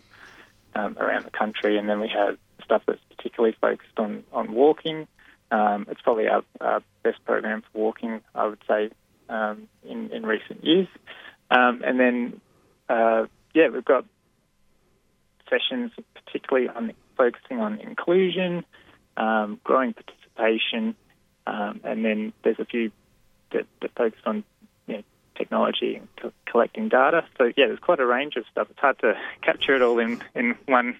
around 0.75 1.25
the 1.25 1.31
country, 1.31 1.77
and 1.77 1.89
then 1.89 1.99
we 1.99 2.07
have 2.07 2.37
stuff 2.67 2.83
that's 2.85 2.99
particularly 3.15 3.55
focused 3.59 3.97
on 3.97 4.23
on 4.31 4.53
walking. 4.53 5.07
Um, 5.49 5.87
it's 5.89 6.01
probably 6.01 6.27
our, 6.27 6.43
our 6.59 6.81
best 7.03 7.23
program 7.25 7.63
for 7.71 7.79
walking, 7.79 8.19
I 8.35 8.47
would 8.47 8.61
say, 8.67 8.89
um, 9.29 9.67
in 9.83 10.11
in 10.11 10.25
recent 10.25 10.63
years. 10.63 10.87
Um, 11.49 11.81
and 11.85 11.99
then, 11.99 12.41
uh, 12.89 13.25
yeah, 13.53 13.69
we've 13.69 13.85
got 13.85 14.05
sessions 15.49 15.91
particularly 16.25 16.67
on 16.67 16.91
focusing 17.17 17.59
on 17.61 17.79
inclusion, 17.79 18.65
um, 19.15 19.59
growing 19.63 19.93
participation, 19.93 20.95
um, 21.45 21.79
and 21.85 22.03
then 22.03 22.33
there's 22.43 22.59
a 22.59 22.65
few 22.65 22.91
that, 23.53 23.65
that 23.81 23.91
focus 23.95 24.19
on 24.25 24.43
you 24.87 24.97
know, 24.97 25.03
technology 25.37 25.95
and 25.95 26.07
co- 26.21 26.33
collecting 26.45 26.89
data. 26.89 27.23
So 27.37 27.45
yeah, 27.55 27.67
there's 27.67 27.79
quite 27.79 28.01
a 28.01 28.05
range 28.05 28.35
of 28.35 28.43
stuff. 28.51 28.67
It's 28.69 28.79
hard 28.79 28.99
to 28.99 29.13
capture 29.41 29.75
it 29.75 29.81
all 29.81 29.99
in 29.99 30.21
in 30.35 30.55
one 30.65 30.99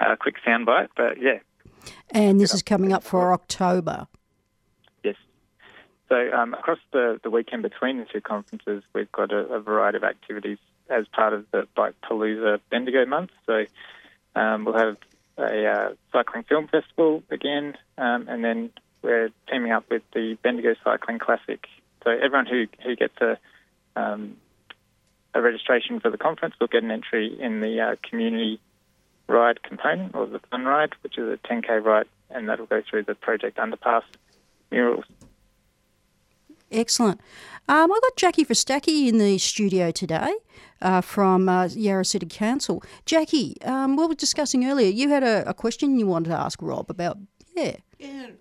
uh, 0.00 0.16
quick 0.16 0.36
soundbite, 0.46 0.88
but 0.96 1.20
yeah, 1.20 1.38
And 2.10 2.40
this 2.40 2.54
is 2.54 2.62
coming 2.62 2.92
up 2.92 3.02
for 3.02 3.32
October. 3.32 4.08
Yes. 5.04 5.16
So 6.08 6.32
um, 6.32 6.54
across 6.54 6.78
the, 6.92 7.20
the 7.22 7.30
weekend 7.30 7.62
between 7.62 7.98
the 7.98 8.06
two 8.06 8.20
conferences, 8.20 8.82
we've 8.94 9.12
got 9.12 9.32
a, 9.32 9.46
a 9.46 9.60
variety 9.60 9.96
of 9.98 10.04
activities 10.04 10.58
as 10.88 11.06
part 11.08 11.32
of 11.32 11.46
the 11.52 11.68
Bike 11.76 11.94
Palooza 12.02 12.60
Bendigo 12.70 13.06
month. 13.06 13.30
So 13.46 13.64
um, 14.34 14.64
we'll 14.64 14.78
have 14.78 14.96
a 15.38 15.66
uh, 15.66 15.94
cycling 16.12 16.44
film 16.44 16.68
festival 16.68 17.22
again, 17.30 17.76
um, 17.96 18.28
and 18.28 18.44
then 18.44 18.70
we're 19.02 19.30
teaming 19.50 19.72
up 19.72 19.84
with 19.90 20.02
the 20.12 20.36
Bendigo 20.42 20.74
Cycling 20.84 21.18
Classic. 21.18 21.66
So 22.04 22.10
everyone 22.10 22.46
who, 22.46 22.66
who 22.82 22.96
gets 22.96 23.14
a 23.20 23.38
um, 23.96 24.36
a 25.34 25.40
registration 25.40 26.00
for 26.00 26.10
the 26.10 26.18
conference 26.18 26.54
will 26.60 26.66
get 26.66 26.82
an 26.82 26.90
entry 26.90 27.36
in 27.40 27.60
the 27.60 27.80
uh, 27.80 27.96
community 28.08 28.60
ride 29.30 29.62
component 29.62 30.14
or 30.14 30.26
the 30.26 30.40
fun 30.50 30.64
ride, 30.64 30.92
which 31.02 31.16
is 31.16 31.28
a 31.28 31.38
10k 31.48 31.82
ride, 31.84 32.06
and 32.30 32.48
that'll 32.48 32.66
go 32.66 32.82
through 32.88 33.04
the 33.04 33.14
Project 33.14 33.56
Underpass 33.56 34.02
murals. 34.70 35.04
Excellent. 36.72 37.20
Um, 37.68 37.90
I've 37.92 38.00
got 38.02 38.16
Jackie 38.16 38.44
Fristacky 38.44 39.08
in 39.08 39.18
the 39.18 39.38
studio 39.38 39.90
today 39.90 40.34
uh, 40.82 41.00
from 41.00 41.48
uh, 41.48 41.66
Yarra 41.66 42.04
City 42.04 42.26
Council. 42.26 42.82
Jackie, 43.06 43.56
um, 43.62 43.96
we 43.96 44.06
were 44.06 44.14
discussing 44.14 44.64
earlier, 44.66 44.90
you 44.90 45.08
had 45.08 45.22
a, 45.22 45.48
a 45.48 45.54
question 45.54 45.98
you 45.98 46.06
wanted 46.06 46.30
to 46.30 46.36
ask 46.36 46.60
Rob 46.62 46.90
about, 46.90 47.18
yeah. 47.56 47.76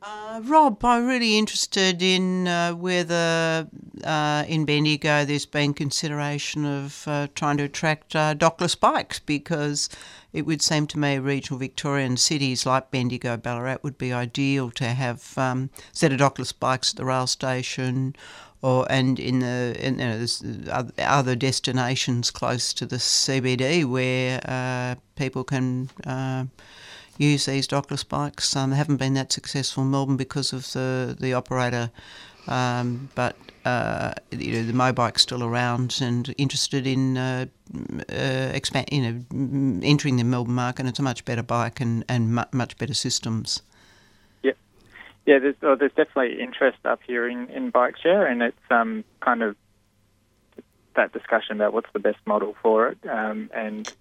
Uh, 0.02 0.40
Rob, 0.46 0.84
I'm 0.86 1.06
really 1.06 1.38
interested 1.38 2.02
in 2.02 2.48
uh, 2.48 2.72
whether 2.72 3.68
uh, 4.06 4.46
in 4.48 4.64
Bendigo 4.64 5.26
there's 5.26 5.46
been 5.46 5.74
consideration 5.74 6.66
of 6.66 7.04
uh, 7.08 7.28
trying 7.36 7.58
to 7.58 7.64
attract 7.64 8.16
uh, 8.16 8.36
dockless 8.36 8.80
bikes 8.80 9.20
because 9.20 9.90
it 10.32 10.46
would 10.46 10.62
seem 10.62 10.88
to 10.88 11.00
me 11.00 11.18
regional 11.18 11.60
Victorian 11.60 12.18
cities 12.18 12.66
like 12.66 12.92
Bendigo, 12.92 13.38
Ballarat 13.38 13.78
would 13.82 13.98
be 13.98 14.14
ideal 14.14 14.70
to 14.72 14.86
have 14.86 15.38
um, 15.38 15.70
set 15.92 16.12
of 16.12 16.20
dockless 16.20 16.54
bikes 16.58 16.92
at 16.92 16.98
the 16.98 17.06
rail 17.06 17.28
station 17.28 18.16
or 18.62 18.86
and 18.90 19.20
in 19.20 19.40
the 19.40 19.76
in, 19.80 20.00
you 20.00 20.68
know, 20.68 20.90
other 21.00 21.36
destinations 21.36 22.30
close 22.30 22.74
to 22.74 22.86
the 22.86 22.98
CBD 22.98 23.86
where 23.86 24.42
uh, 24.46 24.96
people 25.16 25.44
can 25.44 25.90
uh, 26.06 26.46
use 27.18 27.46
these 27.46 27.68
dockless 27.68 28.08
bikes. 28.08 28.56
Um, 28.56 28.72
they 28.72 28.76
haven't 28.76 28.98
been 28.98 29.14
that 29.14 29.32
successful 29.32 29.84
in 29.84 29.92
Melbourne 29.92 30.18
because 30.18 30.54
of 30.54 30.72
the 30.74 31.16
the 31.20 31.34
operator, 31.34 31.92
um, 32.48 33.10
but 33.16 33.36
uh, 33.70 34.14
you 34.32 34.54
know 34.54 34.64
the 34.64 34.74
Mobike's 34.74 35.22
still 35.22 35.44
around 35.44 36.00
and 36.02 36.34
interested 36.38 36.88
in 36.88 37.18
uh, 37.18 37.46
uh, 38.12 38.52
expand, 38.54 38.88
you 38.92 39.02
know, 39.02 39.80
entering 39.84 40.18
the 40.18 40.24
Melbourne 40.24 40.56
market. 40.56 40.86
It's 40.86 41.00
a 41.00 41.04
much 41.04 41.26
better 41.26 41.44
bike 41.44 41.80
and 41.80 42.04
and 42.10 42.36
mu- 42.36 42.52
much 42.52 42.78
better 42.78 42.94
systems. 42.94 43.62
Yeah, 45.30 45.38
there's, 45.38 45.56
oh, 45.62 45.76
there's 45.76 45.92
definitely 45.92 46.42
interest 46.42 46.80
up 46.86 47.02
here 47.06 47.30
in, 47.30 47.50
in 47.50 47.70
bike 47.70 47.98
share, 48.02 48.26
and 48.26 48.42
it's 48.42 48.58
um, 48.72 49.04
kind 49.20 49.44
of 49.44 49.56
that 50.96 51.14
discussion 51.14 51.58
about 51.58 51.72
what's 51.72 51.92
the 51.94 52.00
best 52.00 52.18
model 52.26 52.56
for 52.64 52.88
it 52.88 52.98
um, 53.08 53.48
and 53.54 53.94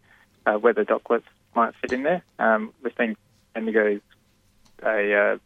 uh, 0.46 0.54
whether 0.54 0.86
dockless 0.86 1.22
might 1.54 1.74
fit 1.82 1.92
in 1.92 2.02
there. 2.02 2.22
Um, 2.38 2.72
we 2.82 2.88
think 2.88 3.18
Bendigo 3.52 3.86
is 3.86 4.00
a 4.82 5.14
uh, 5.14 5.38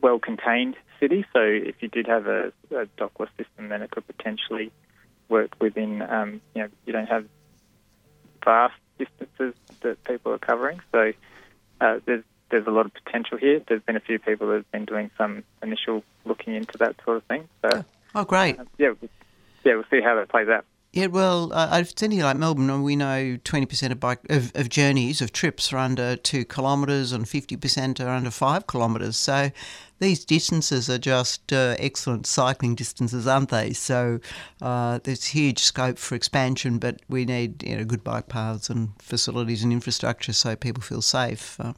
well 0.00 0.18
contained 0.18 0.74
city, 1.00 1.24
so 1.32 1.40
if 1.40 1.76
you 1.80 1.88
did 1.88 2.06
have 2.06 2.26
a, 2.26 2.52
a 2.70 2.86
dockless 2.98 3.28
system, 3.36 3.68
then 3.68 3.82
it 3.82 3.90
could 3.90 4.06
potentially 4.06 4.72
work 5.28 5.50
within, 5.60 6.02
um, 6.02 6.40
you 6.54 6.62
know, 6.62 6.68
you 6.86 6.92
don't 6.92 7.06
have 7.06 7.26
vast 8.44 8.74
distances 8.98 9.54
that 9.82 10.02
people 10.04 10.32
are 10.32 10.38
covering. 10.38 10.80
So 10.92 11.12
uh, 11.80 12.00
there's 12.06 12.24
there's 12.50 12.66
a 12.66 12.70
lot 12.70 12.86
of 12.86 12.92
potential 12.94 13.38
here. 13.38 13.60
There's 13.66 13.82
been 13.82 13.96
a 13.96 14.00
few 14.00 14.18
people 14.18 14.48
that 14.48 14.56
have 14.56 14.70
been 14.70 14.84
doing 14.84 15.10
some 15.18 15.44
initial 15.62 16.04
looking 16.24 16.54
into 16.54 16.78
that 16.78 16.94
sort 17.04 17.16
of 17.16 17.24
thing. 17.24 17.48
So 17.62 17.84
Oh, 18.14 18.24
great. 18.24 18.56
yeah, 18.78 18.92
yeah, 19.64 19.74
we'll 19.74 19.84
see 19.90 20.00
how 20.00 20.14
that 20.16 20.28
plays 20.28 20.48
out. 20.48 20.64
Yeah, 20.94 21.06
well, 21.06 21.52
uh, 21.52 21.66
I've 21.72 21.92
seen 21.98 22.12
here 22.12 22.22
like 22.22 22.36
Melbourne, 22.36 22.70
and 22.70 22.84
we 22.84 22.94
know 22.94 23.36
20% 23.44 23.90
of 23.90 23.98
bike 23.98 24.20
of, 24.30 24.52
of 24.54 24.68
journeys 24.68 25.20
of 25.20 25.32
trips 25.32 25.72
are 25.72 25.78
under 25.78 26.14
two 26.14 26.44
kilometres 26.44 27.10
and 27.10 27.24
50% 27.24 27.98
are 27.98 28.10
under 28.10 28.30
five 28.30 28.68
kilometres. 28.68 29.16
So 29.16 29.50
these 29.98 30.24
distances 30.24 30.88
are 30.88 30.98
just 30.98 31.52
uh, 31.52 31.74
excellent 31.80 32.28
cycling 32.28 32.76
distances, 32.76 33.26
aren't 33.26 33.48
they? 33.48 33.72
So 33.72 34.20
uh, 34.62 35.00
there's 35.02 35.24
huge 35.24 35.58
scope 35.58 35.98
for 35.98 36.14
expansion, 36.14 36.78
but 36.78 37.00
we 37.08 37.24
need 37.24 37.64
you 37.64 37.76
know 37.76 37.84
good 37.84 38.04
bike 38.04 38.28
paths 38.28 38.70
and 38.70 38.90
facilities 39.02 39.64
and 39.64 39.72
infrastructure 39.72 40.32
so 40.32 40.54
people 40.54 40.80
feel 40.80 41.02
safe. 41.02 41.58
Uh, 41.58 41.72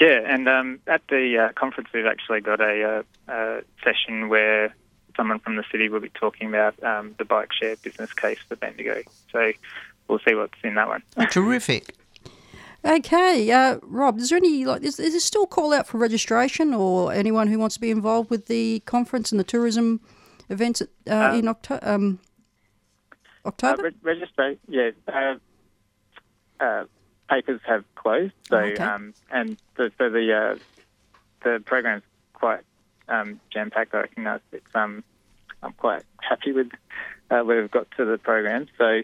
Yeah, 0.00 0.22
and 0.24 0.48
um, 0.48 0.80
at 0.86 1.02
the 1.10 1.36
uh, 1.36 1.52
conference, 1.52 1.90
we've 1.92 2.06
actually 2.06 2.40
got 2.40 2.62
a, 2.62 3.04
uh, 3.28 3.30
uh 3.30 3.60
session 3.84 4.30
where 4.30 4.74
someone 5.16 5.38
from 5.40 5.56
the 5.56 5.64
city 5.70 5.88
will 5.88 6.00
be 6.00 6.08
talking 6.10 6.48
about 6.48 6.82
um, 6.82 7.14
the 7.18 7.24
bike 7.24 7.52
share 7.52 7.76
business 7.76 8.12
case 8.12 8.38
for 8.48 8.56
Bendigo. 8.56 9.02
So 9.32 9.52
we'll 10.08 10.20
see 10.26 10.34
what's 10.34 10.54
in 10.62 10.74
that 10.74 10.88
one. 10.88 11.02
oh, 11.16 11.26
terrific. 11.30 11.94
Okay, 12.84 13.50
uh, 13.50 13.78
Rob, 13.82 14.18
is 14.18 14.30
there 14.30 14.38
any, 14.38 14.64
like, 14.64 14.82
is, 14.82 14.98
is 14.98 15.12
there 15.12 15.20
still 15.20 15.42
a 15.42 15.46
call 15.46 15.74
out 15.74 15.86
for 15.86 15.98
registration 15.98 16.72
or 16.72 17.12
anyone 17.12 17.46
who 17.48 17.58
wants 17.58 17.74
to 17.74 17.80
be 17.80 17.90
involved 17.90 18.30
with 18.30 18.46
the 18.46 18.80
conference 18.86 19.30
and 19.30 19.38
the 19.38 19.44
tourism 19.44 20.00
events 20.48 20.80
at, 20.80 20.88
uh, 21.06 21.14
Uh, 21.32 21.34
in 21.36 21.46
Octo- 21.48 21.78
um, 21.82 22.18
October? 23.44 23.82
Uh, 23.86 23.90
re- 24.02 24.14
register, 24.14 24.54
yeah. 24.66 24.90
Uh, 25.06 25.34
uh, 26.58 26.84
papers 27.28 27.60
have 27.66 27.84
closed, 27.96 28.32
so 28.48 28.56
Oh, 28.56 28.60
okay. 28.60 28.82
um, 28.82 29.12
and 29.30 29.58
the, 29.76 29.92
so 29.98 30.08
the 30.08 30.34
uh, 30.34 30.58
the 31.44 31.60
program's 31.64 32.02
quite 32.32 32.60
um, 33.10 33.40
jam 33.52 33.70
packed. 33.70 33.94
I 33.94 34.06
that's- 34.16 34.40
it's 34.52 34.74
um, 34.74 35.04
I'm 35.62 35.72
quite 35.72 36.02
happy 36.20 36.52
with 36.52 36.70
uh, 37.30 37.40
where 37.40 37.60
we've 37.60 37.70
got 37.70 37.88
to 37.98 38.04
the 38.04 38.18
program. 38.18 38.66
So. 38.78 39.02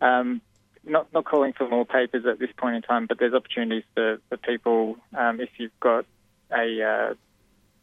Um, 0.00 0.40
not 0.84 1.12
not 1.12 1.24
calling 1.24 1.52
for 1.52 1.68
more 1.68 1.84
papers 1.84 2.24
at 2.24 2.38
this 2.38 2.50
point 2.56 2.76
in 2.76 2.82
time, 2.82 3.06
but 3.06 3.18
there's 3.18 3.34
opportunities 3.34 3.82
for, 3.94 4.20
for 4.28 4.36
people 4.38 4.96
um, 5.14 5.38
if 5.38 5.50
you've 5.58 5.78
got 5.80 6.06
a 6.50 6.82
uh, 6.82 7.14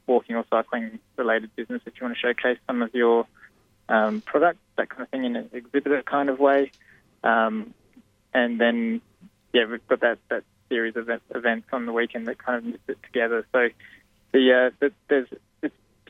walking 0.08 0.36
or 0.36 0.46
cycling 0.50 1.00
related 1.18 1.56
business, 1.56 1.82
if 1.86 1.94
you 2.00 2.06
want 2.06 2.16
to 2.16 2.20
showcase 2.20 2.58
some 2.68 2.82
of 2.82 2.94
your 2.94 3.28
um, 3.90 4.22
product, 4.22 4.60
that 4.78 4.90
kind 4.90 5.04
of 5.04 5.10
thing, 5.10 5.26
in 5.26 5.36
an 5.36 5.50
exhibitor 5.54 6.02
kind 6.04 6.30
of 6.30 6.40
way. 6.40 6.72
Um, 7.24 7.74
and 8.34 8.60
then, 8.60 9.02
yeah, 9.54 9.66
we've 9.66 9.86
got 9.88 10.02
that, 10.02 10.20
that 10.30 10.44
series 10.70 10.96
of 10.96 11.10
events 11.34 11.68
on 11.72 11.86
the 11.86 11.94
weekend 11.94 12.28
that 12.28 12.38
kind 12.38 12.58
of 12.58 12.66
knits 12.66 12.84
it 12.88 12.98
together. 13.04 13.46
So 13.52 13.70
the, 14.32 14.54
uh, 14.54 14.76
the 14.80 14.92
there's 15.08 15.28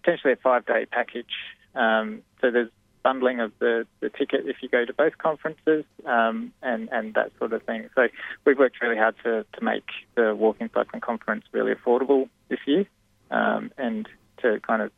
potentially 0.06 0.34
a 0.34 0.38
five 0.38 0.66
day 0.66 0.86
package. 0.86 1.34
Um, 1.74 2.22
so 2.42 2.52
there's 2.52 2.70
bundling 3.04 3.40
of 3.40 3.52
the, 3.60 3.86
the 4.00 4.10
ticket 4.10 4.46
if 4.46 4.58
you 4.62 4.70
go 4.70 4.86
to 4.86 4.94
both 4.94 5.18
conferences 5.18 5.84
um, 6.06 6.52
and, 6.62 6.90
and 6.92 7.14
that 7.16 7.32
sort 7.38 7.54
of 7.54 7.62
thing. 7.64 7.90
So 7.96 8.08
we've 8.46 8.58
worked 8.58 8.82
really 8.82 8.98
hard 8.98 9.16
to, 9.24 9.46
to 9.54 9.64
make 9.64 9.86
the 10.16 10.36
Walking 10.36 10.70
Cycling 10.74 11.02
Conference 11.02 11.46
really 11.52 11.74
affordable 11.74 12.30
this 12.50 12.60
year 12.66 12.86
um, 13.32 13.72
and 13.78 14.08
to 14.42 14.60
kind 14.62 14.82
of 14.82 14.92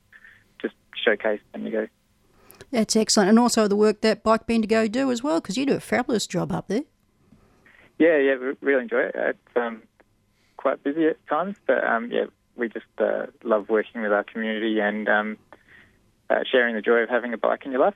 just 0.62 0.76
showcase 1.04 1.42
Bendigo. 1.52 1.88
That's 2.72 2.96
excellent. 2.96 3.30
And 3.30 3.40
also 3.40 3.68
the 3.68 3.76
work 3.76 4.02
that 4.02 4.24
Bike 4.24 4.46
Bendigo 4.46 4.88
do 4.88 5.12
as 5.12 5.24
well, 5.24 5.42
because 5.42 5.58
you 5.58 5.66
do 5.66 5.76
a 5.76 5.80
fabulous 5.80 6.28
job 6.28 6.52
up 6.52 6.68
there. 6.68 6.84
Yeah, 7.98 8.18
yeah, 8.18 8.36
we 8.38 8.54
really 8.62 8.84
enjoy 8.84 9.00
it. 9.00 9.16
It's 9.16 9.56
um, 9.56 9.82
quite 10.58 10.84
busy 10.84 11.08
at 11.08 11.26
times, 11.28 11.56
but 11.66 11.84
um, 11.84 12.12
yeah, 12.12 12.26
we 12.58 12.70
just 12.70 12.86
uh, 12.98 13.28
love 13.44 13.70
working 13.70 14.02
with 14.02 14.12
our 14.12 14.24
community 14.24 14.80
and 14.80 15.08
um, 15.08 15.38
uh, 16.30 16.40
sharing 16.50 16.76
the 16.76 16.82
joy 16.82 16.98
of 16.98 17.10
having 17.10 17.34
a 17.34 17.38
bike 17.38 17.66
in 17.66 17.72
your 17.72 17.82
life. 17.82 17.96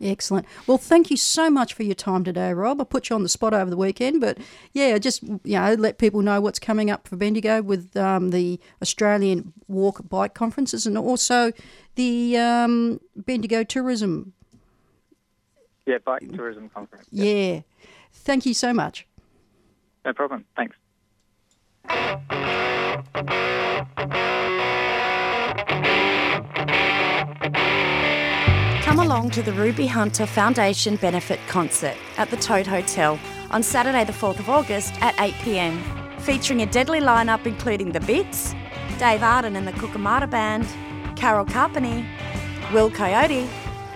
Excellent. 0.00 0.46
Well, 0.66 0.78
thank 0.78 1.10
you 1.10 1.16
so 1.16 1.50
much 1.50 1.72
for 1.72 1.84
your 1.84 1.94
time 1.94 2.24
today, 2.24 2.52
Rob. 2.52 2.80
I 2.80 2.84
put 2.84 3.08
you 3.08 3.16
on 3.16 3.22
the 3.22 3.28
spot 3.28 3.54
over 3.54 3.70
the 3.70 3.76
weekend, 3.76 4.20
but 4.20 4.38
yeah, 4.72 4.98
just 4.98 5.22
you 5.22 5.40
know, 5.44 5.74
let 5.74 5.98
people 5.98 6.20
know 6.20 6.40
what's 6.40 6.58
coming 6.58 6.90
up 6.90 7.06
for 7.06 7.16
Bendigo 7.16 7.62
with 7.62 7.96
um, 7.96 8.30
the 8.30 8.58
Australian 8.82 9.52
Walk 9.68 10.08
Bike 10.08 10.34
Conferences 10.34 10.86
and 10.86 10.98
also 10.98 11.52
the 11.94 12.36
um, 12.36 13.00
Bendigo 13.16 13.62
Tourism. 13.62 14.32
Yeah, 15.86 15.98
bike 15.98 16.22
tourism 16.32 16.70
conference. 16.70 17.06
Yeah. 17.10 17.60
Thank 18.12 18.46
you 18.46 18.54
so 18.54 18.72
much. 18.72 19.06
No 20.04 20.12
problem. 20.12 20.44
Thanks. 20.56 20.76
Come 28.82 28.98
along 28.98 29.30
to 29.30 29.42
the 29.42 29.52
Ruby 29.52 29.86
Hunter 29.86 30.26
Foundation 30.26 30.96
Benefit 30.96 31.40
Concert 31.48 31.96
at 32.16 32.30
the 32.30 32.36
Tote 32.36 32.66
Hotel 32.66 33.18
on 33.50 33.62
Saturday, 33.62 34.04
the 34.04 34.12
4th 34.12 34.38
of 34.38 34.48
August 34.48 34.94
at 35.02 35.18
8 35.20 35.34
pm, 35.42 35.82
featuring 36.20 36.62
a 36.62 36.66
deadly 36.66 37.00
lineup 37.00 37.46
including 37.46 37.92
The 37.92 38.00
Bits, 38.00 38.54
Dave 38.98 39.22
Arden 39.22 39.56
and 39.56 39.66
the 39.66 39.72
Cookamata 39.72 40.30
Band, 40.30 40.66
Carol 41.16 41.44
Carpeny, 41.44 42.06
Will 42.72 42.90
Coyote, 42.90 43.48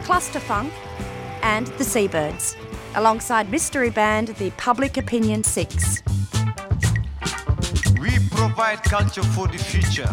Cluster 0.03 0.41
Funk, 0.41 0.73
and 1.43 1.67
the 1.79 1.85
Seabirds, 1.85 2.57
alongside 2.95 3.51
mystery 3.51 3.91
band 3.91 4.29
The 4.29 4.51
Public 4.53 4.97
Opinion 4.97 5.45
Six. 5.45 6.03
We 8.09 8.19
provide 8.31 8.83
culture 8.85 9.23
for 9.23 9.47
the 9.49 9.59
future. 9.59 10.09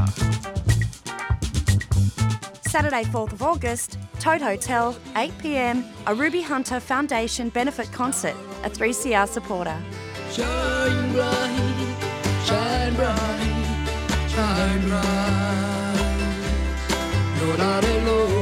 Saturday, 2.68 3.06
4th 3.06 3.32
of 3.32 3.42
August, 3.42 3.98
Tote 4.20 4.42
Hotel, 4.42 4.94
8 5.16 5.32
pm, 5.40 5.86
a 6.08 6.14
Ruby 6.14 6.42
Hunter 6.42 6.82
Foundation 6.82 7.48
benefit 7.50 7.90
concert, 7.94 8.36
a 8.66 8.70
3CR 8.70 9.30
supporter. 9.30 9.78
Shine 10.30 11.14
bright, 11.14 11.96
shine 12.46 12.96
bright, 12.96 14.30
shine 14.30 14.82
bright. 14.90 15.56
You're 17.40 17.58
not 17.58 17.84
alone. 17.86 18.36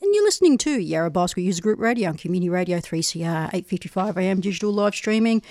And 0.00 0.14
you're 0.14 0.24
listening 0.24 0.56
to 0.58 0.70
Yarra 0.80 1.10
Bosco 1.10 1.42
User 1.42 1.60
Group 1.60 1.78
Radio 1.78 2.08
on 2.08 2.16
Community 2.16 2.48
Radio 2.48 2.78
3CR, 2.78 3.52
855 3.52 4.16
AM 4.16 4.40
digital 4.40 4.72
live 4.72 4.94
streaming, 4.94 5.42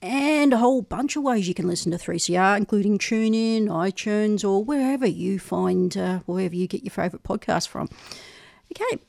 and 0.00 0.52
a 0.52 0.58
whole 0.58 0.82
bunch 0.82 1.16
of 1.16 1.22
ways 1.22 1.48
you 1.48 1.54
can 1.54 1.66
listen 1.66 1.90
to 1.92 1.98
3CR, 1.98 2.56
including 2.56 2.98
TuneIn, 2.98 3.64
iTunes, 3.64 4.48
or 4.48 4.64
wherever 4.64 5.06
you 5.06 5.38
find, 5.38 5.96
uh, 5.96 6.20
wherever 6.26 6.54
you 6.54 6.66
get 6.66 6.84
your 6.84 6.90
favourite 6.90 7.22
podcast 7.22 7.68
from. 7.68 7.88
Okay, 8.72 9.02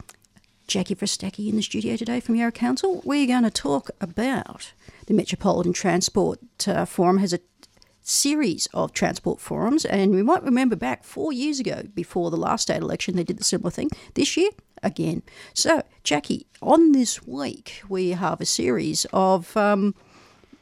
Jackie 0.67 0.95
Fristacky 0.95 1.49
in 1.49 1.55
the 1.55 1.61
studio 1.61 1.95
today 1.95 2.19
from 2.19 2.35
Yarra 2.35 2.51
Council. 2.51 3.01
We're 3.05 3.27
going 3.27 3.43
to 3.43 3.51
talk 3.51 3.91
about 4.01 4.73
the 5.05 5.13
Metropolitan 5.13 5.73
Transport 5.73 6.39
uh, 6.67 6.85
Forum 6.85 7.17
has 7.17 7.33
a 7.33 7.39
series 8.01 8.67
of 8.73 8.91
transport 8.91 9.39
forums, 9.39 9.85
and 9.85 10.11
we 10.13 10.23
might 10.23 10.43
remember 10.43 10.75
back 10.75 11.03
four 11.03 11.31
years 11.31 11.59
ago, 11.59 11.83
before 11.93 12.31
the 12.31 12.37
last 12.37 12.63
state 12.63 12.81
election, 12.81 13.15
they 13.15 13.23
did 13.23 13.37
the 13.37 13.43
similar 13.43 13.69
thing. 13.69 13.89
This 14.15 14.35
year, 14.35 14.49
again. 14.83 15.21
So, 15.53 15.83
Jackie, 16.03 16.47
on 16.61 16.91
this 16.91 17.25
week, 17.25 17.81
we 17.87 18.11
have 18.11 18.41
a 18.41 18.45
series 18.45 19.05
of 19.13 19.55
um, 19.55 19.95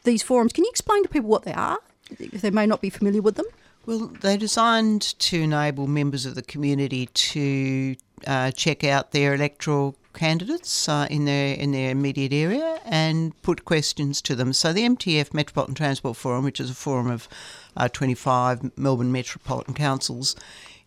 these 0.07 0.23
forums. 0.23 0.53
Can 0.53 0.63
you 0.63 0.69
explain 0.71 1.03
to 1.03 1.09
people 1.09 1.29
what 1.29 1.43
they 1.43 1.53
are, 1.53 1.77
if 2.19 2.41
they 2.41 2.49
may 2.49 2.65
not 2.65 2.81
be 2.81 2.89
familiar 2.89 3.21
with 3.21 3.35
them? 3.35 3.45
Well, 3.85 4.11
they're 4.21 4.37
designed 4.37 5.01
to 5.19 5.43
enable 5.43 5.87
members 5.87 6.25
of 6.25 6.35
the 6.35 6.41
community 6.41 7.05
to 7.05 7.95
uh, 8.25 8.51
check 8.51 8.83
out 8.83 9.11
their 9.11 9.35
electoral 9.35 9.95
candidates 10.13 10.89
uh, 10.89 11.07
in 11.11 11.25
their 11.25 11.53
in 11.53 11.71
their 11.71 11.91
immediate 11.91 12.33
area 12.33 12.79
and 12.85 13.39
put 13.43 13.65
questions 13.65 14.21
to 14.23 14.35
them. 14.35 14.51
So 14.51 14.73
the 14.73 14.81
MTF 14.81 15.33
Metropolitan 15.33 15.75
Transport 15.75 16.17
Forum, 16.17 16.43
which 16.43 16.59
is 16.59 16.71
a 16.71 16.73
forum 16.73 17.09
of 17.09 17.29
uh, 17.77 17.87
25 17.87 18.77
Melbourne 18.77 19.11
metropolitan 19.11 19.75
councils, 19.75 20.35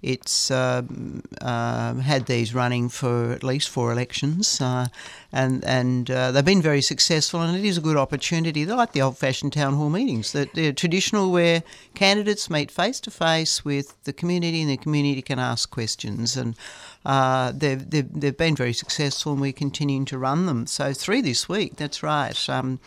it's 0.03 0.51
um, 0.51 1.23
um, 1.43 2.01
had 2.01 2.27
these 2.27 2.55
running 2.55 2.89
for 2.89 3.33
at 3.33 3.43
least 3.43 3.69
four 3.69 3.93
elections, 3.93 4.61
uh, 4.61 4.87
and 5.33 5.65
and 5.65 6.11
uh, 6.11 6.33
they've 6.33 6.45
been 6.45 6.63
very 6.63 6.83
successful. 6.83 7.41
And 7.41 7.57
it 7.57 7.65
is 7.65 7.79
a 7.79 7.81
good 7.81 7.97
opportunity. 7.97 8.65
They're 8.65 8.77
like 8.77 8.93
the 8.93 9.03
old-fashioned 9.03 9.53
town 9.53 9.75
hall 9.75 9.91
meetings. 9.91 10.33
That 10.33 10.55
they're 10.55 10.73
traditional, 10.73 11.31
where 11.31 11.63
candidates 11.95 12.49
meet 12.49 12.71
face 12.71 13.01
to 13.01 13.11
face 13.11 13.65
with 13.65 14.03
the 14.05 14.13
community, 14.13 14.63
and 14.63 14.71
the 14.71 14.77
community 14.77 15.23
can 15.23 15.39
ask 15.39 15.71
questions. 15.71 16.37
And 16.37 16.57
uh, 17.05 17.53
they've, 17.55 17.91
they've 17.91 18.21
they've 18.21 18.37
been 18.37 18.57
very 18.57 18.73
successful, 18.73 19.33
and 19.33 19.41
we're 19.41 19.53
continuing 19.53 20.07
to 20.07 20.19
run 20.19 20.47
them. 20.47 20.67
So 20.67 20.93
three 20.95 21.21
this 21.21 21.49
week. 21.49 21.77
That's 21.77 22.03
right. 22.03 22.49
Um, 22.49 22.81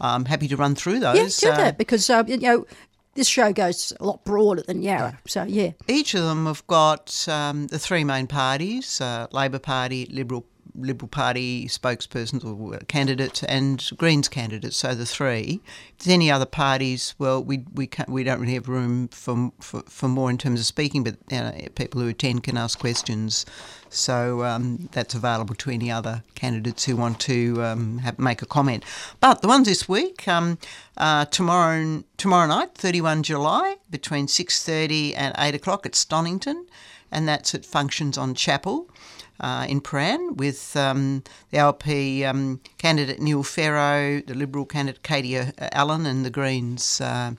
I'm 0.00 0.24
happy 0.24 0.48
to 0.48 0.56
run 0.56 0.74
through 0.74 1.00
those. 1.00 1.42
Yeah, 1.42 1.50
do 1.50 1.54
Uh, 1.54 1.64
that 1.64 1.78
because 1.78 2.10
uh, 2.10 2.24
you 2.26 2.38
know 2.38 2.66
this 3.14 3.28
show 3.28 3.52
goes 3.52 3.92
a 4.00 4.04
lot 4.04 4.24
broader 4.24 4.62
than 4.62 4.82
Yarra. 4.82 5.18
So 5.26 5.44
yeah, 5.44 5.72
Each 5.88 6.14
of 6.14 6.22
them 6.22 6.46
have 6.46 6.66
got 6.66 7.26
um, 7.28 7.66
the 7.68 7.78
three 7.78 8.04
main 8.04 8.26
parties: 8.26 9.00
uh, 9.00 9.26
Labor 9.32 9.58
Party, 9.58 10.06
Liberal 10.10 10.46
Liberal 10.74 11.08
Party 11.08 11.66
spokespersons 11.68 12.44
or 12.44 12.78
candidates, 12.86 13.42
and 13.44 13.90
Greens 13.96 14.28
candidates. 14.28 14.76
So 14.76 14.94
the 14.94 15.04
three. 15.06 15.60
If 15.98 16.04
there's 16.04 16.14
any 16.14 16.30
other 16.30 16.46
parties, 16.46 17.14
well, 17.18 17.42
we 17.42 17.64
we 17.74 17.86
can't, 17.86 18.08
we 18.08 18.24
don't 18.24 18.40
really 18.40 18.54
have 18.54 18.68
room 18.68 19.08
for 19.08 19.52
for, 19.60 19.82
for 19.82 20.08
more 20.08 20.30
in 20.30 20.38
terms 20.38 20.60
of 20.60 20.66
speaking, 20.66 21.04
but 21.04 21.16
you 21.30 21.38
know, 21.38 21.52
people 21.74 22.00
who 22.00 22.08
attend 22.08 22.44
can 22.44 22.56
ask 22.56 22.78
questions. 22.78 23.44
So 23.92 24.42
um, 24.44 24.88
that's 24.92 25.14
available 25.14 25.54
to 25.56 25.70
any 25.70 25.90
other 25.90 26.22
candidates 26.34 26.84
who 26.84 26.96
want 26.96 27.20
to 27.20 27.62
um, 27.62 27.98
have, 27.98 28.18
make 28.18 28.40
a 28.40 28.46
comment. 28.46 28.84
But 29.20 29.42
the 29.42 29.48
ones 29.48 29.68
this 29.68 29.88
week, 29.88 30.26
um, 30.26 30.58
uh, 30.96 31.26
tomorrow 31.26 32.02
tomorrow 32.16 32.48
night, 32.48 32.74
31 32.74 33.22
July, 33.22 33.76
between 33.90 34.26
6:30 34.26 35.14
and 35.16 35.34
8 35.36 35.54
o'clock 35.54 35.84
at 35.84 35.94
Stonington, 35.94 36.66
and 37.10 37.28
that's 37.28 37.54
at 37.54 37.66
Functions 37.66 38.16
on 38.16 38.34
Chapel. 38.34 38.88
Uh, 39.40 39.66
in 39.68 39.80
Prahran 39.80 40.36
with 40.36 40.76
um, 40.76 41.24
the 41.50 41.58
LP 41.58 42.24
um, 42.24 42.60
candidate 42.78 43.20
Neil 43.20 43.42
Farrow, 43.42 44.20
the 44.20 44.34
Liberal 44.34 44.64
candidate 44.64 45.02
Katie 45.02 45.36
uh, 45.36 45.50
Allen, 45.72 46.06
and 46.06 46.24
the 46.24 46.30
Greens 46.30 47.00
uh, 47.00 47.32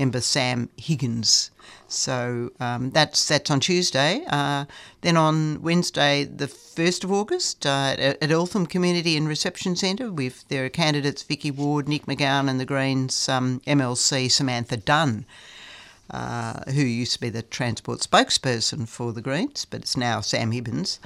member 0.00 0.20
Sam 0.22 0.70
Hibbins. 0.78 1.50
So 1.86 2.50
um, 2.58 2.90
that's 2.90 3.28
that's 3.28 3.50
on 3.50 3.60
Tuesday. 3.60 4.24
Uh, 4.28 4.64
then 5.02 5.16
on 5.16 5.60
Wednesday, 5.60 6.24
the 6.24 6.48
first 6.48 7.04
of 7.04 7.12
August, 7.12 7.66
uh, 7.66 7.94
at, 7.98 8.30
Eltham 8.30 8.66
Community 8.66 9.16
and 9.16 9.28
Reception 9.28 9.76
Centre, 9.76 10.10
with 10.10 10.48
there 10.48 10.64
are 10.64 10.70
candidates 10.70 11.22
Vicky 11.22 11.50
Ward, 11.50 11.86
Nick 11.86 12.06
McGowan, 12.06 12.48
and 12.48 12.58
the 12.58 12.64
Greens 12.64 13.28
um, 13.28 13.60
MLC 13.66 14.30
Samantha 14.30 14.76
Dunn. 14.76 15.26
Uh, 16.10 16.68
who 16.72 16.82
used 16.82 17.12
to 17.12 17.20
be 17.20 17.28
the 17.28 17.42
transport 17.42 18.00
spokesperson 18.00 18.88
for 18.88 19.12
the 19.12 19.22
Greens, 19.22 19.64
but 19.64 19.82
it's 19.82 19.96
now 19.96 20.20
Sam 20.20 20.50
Hibbins. 20.50 20.98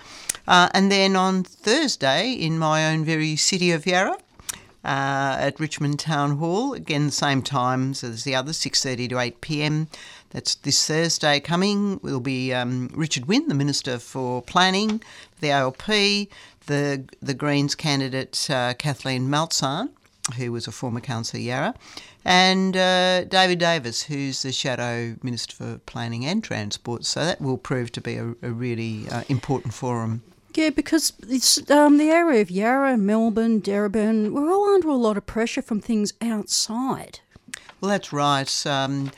Uh, 0.49 0.71
and 0.73 0.91
then 0.91 1.15
on 1.15 1.45
Thursday, 1.45 2.33
in 2.33 2.59
my 2.59 2.91
own 2.91 3.05
very 3.05 3.37
city 3.37 3.71
of 3.71 3.85
Yarra, 3.87 4.17
uh, 4.85 5.37
at 5.41 5.59
Richmond 5.59 5.99
Town 5.99 6.37
Hall, 6.39 6.75
again 6.75 7.11
same 7.11 7.43
times 7.43 8.05
as 8.05 8.25
the 8.25 8.35
others, 8.35 8.59
6.30 8.59 9.09
to 9.09 9.19
8 9.19 9.41
p.m. 9.41 9.89
That's 10.31 10.57
this 10.57 10.87
Thursday 10.87 11.41
coming. 11.41 12.01
We'll 12.03 12.21
be 12.21 12.53
um, 12.53 12.91
Richard 12.95 13.27
Wynne, 13.27 13.49
the 13.49 13.55
Minister 13.55 13.99
for 13.99 14.43
Planning, 14.43 15.03
the 15.41 15.51
ALP, 15.51 15.87
the, 16.67 17.05
the 17.23 17.35
Greens 17.35 17.75
candidate 17.75 18.49
uh, 18.51 18.75
Kathleen 18.75 19.29
Maltzahn, 19.29 19.91
who 20.37 20.53
was 20.53 20.67
a 20.67 20.73
former 20.73 21.01
councillor 21.01 21.43
Yarra, 21.43 21.75
and 22.25 22.77
uh, 22.77 23.25
David 23.25 23.59
Davis, 23.59 24.03
who's 24.03 24.43
the 24.43 24.53
Shadow 24.53 25.17
Minister 25.23 25.55
for 25.57 25.79
Planning 25.87 26.27
and 26.27 26.43
Transport. 26.43 27.05
So 27.05 27.25
that 27.25 27.41
will 27.41 27.59
prove 27.59 27.93
to 27.93 28.01
be 28.01 28.17
a, 28.17 28.35
a 28.43 28.51
really 28.51 29.09
uh, 29.11 29.23
important 29.29 29.73
forum. 29.75 30.23
Yeah, 30.55 30.71
because 30.71 31.13
it's 31.29 31.69
um, 31.71 31.99
the 31.99 32.11
area 32.11 32.41
of 32.41 32.51
Yarra, 32.51 32.97
Melbourne, 32.97 33.61
Darebin. 33.61 34.31
We're 34.33 34.51
all 34.53 34.73
under 34.75 34.89
a 34.89 34.95
lot 34.95 35.17
of 35.17 35.27
pressure 35.27 35.63
from 35.63 35.81
things 35.81 36.13
outside. 36.23 37.21
Well, 37.81 37.91
that's 37.91 38.13
right. 38.13 38.67
Um, 38.67 39.11